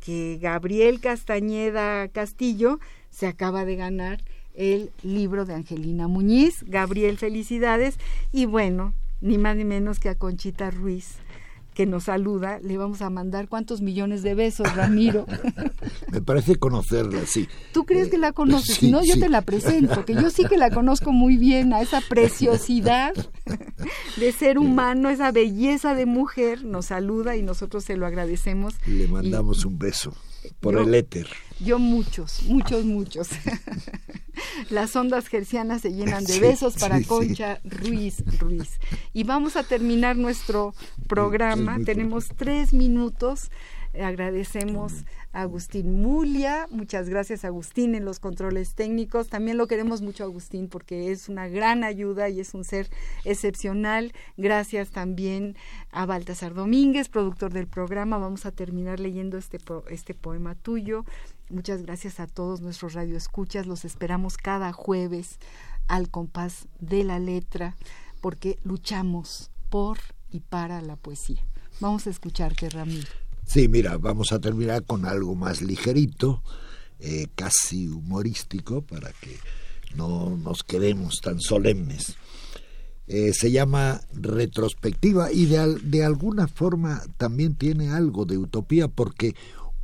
[0.00, 2.78] que Gabriel Castañeda Castillo
[3.10, 4.22] se acaba de ganar
[4.54, 6.64] el libro de Angelina Muñiz.
[6.66, 7.98] Gabriel, felicidades.
[8.32, 11.16] Y bueno, ni más ni menos que a Conchita Ruiz,
[11.76, 15.26] que nos saluda, le vamos a mandar cuántos millones de besos, Ramiro.
[16.10, 17.48] Me parece conocerla, sí.
[17.74, 18.76] ¿Tú crees que la conoces?
[18.76, 21.82] si no, yo te la presento, que yo sí que la conozco muy bien, a
[21.82, 23.12] esa preciosidad
[24.16, 28.72] de ser humano, esa belleza de mujer, nos saluda y nosotros se lo agradecemos.
[28.86, 30.14] Le mandamos un beso.
[30.60, 31.28] Por el éter.
[31.60, 33.28] Yo muchos, muchos, muchos.
[34.70, 38.78] Las ondas gercianas se llenan de besos para Concha Ruiz Ruiz.
[39.12, 40.74] Y vamos a terminar nuestro
[41.08, 41.78] programa.
[41.84, 43.50] Tenemos tres minutos.
[43.98, 44.92] Agradecemos
[45.36, 46.66] Agustín Mulia.
[46.70, 49.28] Muchas gracias Agustín en los controles técnicos.
[49.28, 52.88] También lo queremos mucho Agustín porque es una gran ayuda y es un ser
[53.24, 54.14] excepcional.
[54.38, 55.54] Gracias también
[55.90, 58.16] a Baltasar Domínguez, productor del programa.
[58.16, 59.58] Vamos a terminar leyendo este,
[59.90, 61.04] este poema tuyo.
[61.50, 63.66] Muchas gracias a todos nuestros radioescuchas.
[63.66, 65.38] Los esperamos cada jueves
[65.86, 67.76] al compás de la letra
[68.22, 69.98] porque luchamos por
[70.30, 71.44] y para la poesía.
[71.78, 73.25] Vamos a escucharte, Ramiro.
[73.46, 76.42] Sí, mira, vamos a terminar con algo más ligerito,
[76.98, 79.38] eh, casi humorístico, para que
[79.94, 82.16] no nos quedemos tan solemnes.
[83.06, 89.36] Eh, se llama retrospectiva y de, de alguna forma también tiene algo de utopía porque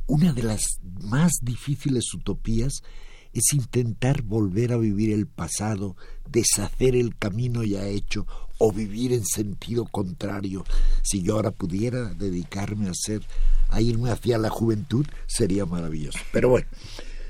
[0.07, 0.65] una de las
[1.01, 2.83] más difíciles utopías
[3.31, 5.95] es intentar volver a vivir el pasado,
[6.29, 8.27] deshacer el camino ya hecho
[8.65, 10.63] o vivir en sentido contrario.
[11.01, 13.21] Si yo ahora pudiera dedicarme a ser
[13.67, 16.19] a irme hacia la juventud, sería maravilloso.
[16.31, 16.67] Pero bueno,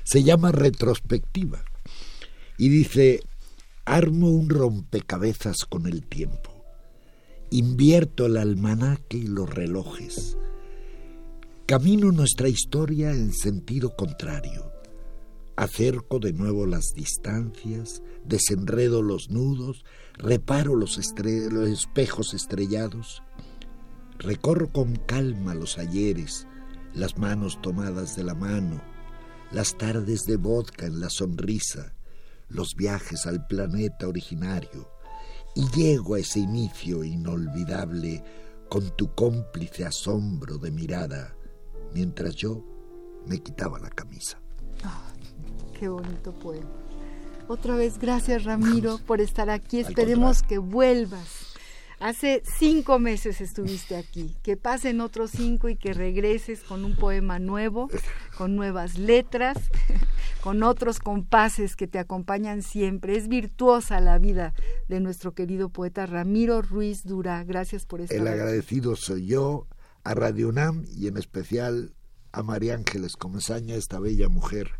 [0.04, 1.64] se llama retrospectiva
[2.56, 3.20] y dice,
[3.84, 6.54] armo un rompecabezas con el tiempo,
[7.50, 10.36] invierto el almanaque y los relojes,
[11.66, 14.74] camino nuestra historia en sentido contrario
[15.56, 19.84] Acerco de nuevo las distancias, desenredo los nudos,
[20.14, 23.22] reparo los, espejos estrellados,
[24.18, 26.46] recorro con calma los ayeres,
[26.94, 28.80] las manos tomadas de la mano,
[29.50, 31.94] las tardes de vodka en la sonrisa,
[32.48, 34.90] los viajes al planeta originario,
[35.54, 38.24] y llego a ese inicio inolvidable
[38.68, 41.36] con tu cómplice asombro de mirada,
[41.92, 42.64] mientras yo
[43.26, 44.38] me quitaba la camisa.
[45.78, 46.83] Qué bonito poema.
[47.46, 49.80] Otra vez, gracias Ramiro por estar aquí.
[49.80, 51.54] Esperemos que vuelvas.
[52.00, 54.34] Hace cinco meses estuviste aquí.
[54.42, 57.88] Que pasen otros cinco y que regreses con un poema nuevo,
[58.36, 59.58] con nuevas letras,
[60.42, 63.16] con otros compases que te acompañan siempre.
[63.16, 64.54] Es virtuosa la vida
[64.88, 67.44] de nuestro querido poeta Ramiro Ruiz Dura.
[67.44, 69.66] Gracias por estar El agradecido soy yo,
[70.02, 71.94] a Radio UNAM y en especial
[72.32, 74.72] a María Ángeles Comesaña, esta bella mujer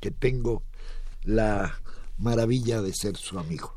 [0.00, 0.62] que tengo
[1.22, 1.80] la
[2.18, 3.74] maravilla de ser su amigo.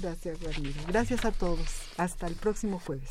[0.00, 0.80] Gracias, Ramiro.
[0.86, 1.66] Gracias a todos.
[1.96, 3.10] Hasta el próximo jueves.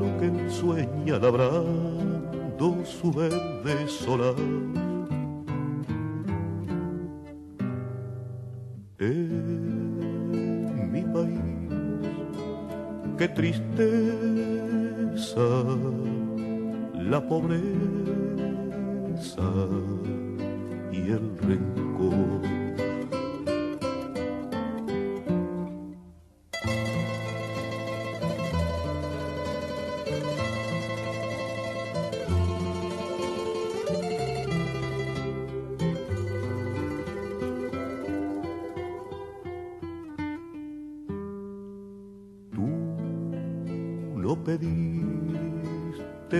[0.21, 4.35] que sueña labrando su verde solar.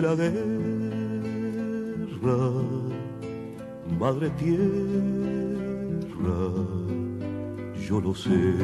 [0.01, 0.39] La guerra,
[3.99, 4.59] madre tierra,
[7.87, 8.55] yo lo sé.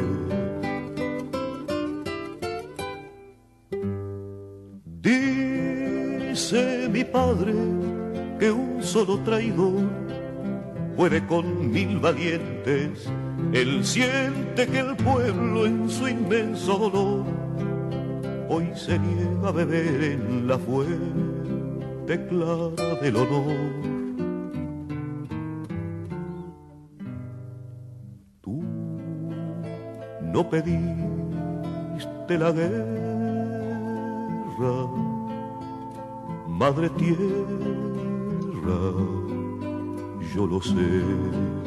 [5.02, 7.54] Dice mi padre
[8.40, 9.90] que un solo traidor
[10.96, 13.10] puede con mil valientes.
[13.52, 17.37] Él siente que el pueblo en su inmenso dolor
[18.58, 23.98] hoy se niega a beber en la fuente clara del honor.
[30.34, 30.78] no pediste
[32.38, 32.76] la guerra,
[36.48, 37.18] madre tierra,
[40.36, 41.67] yo lo sé.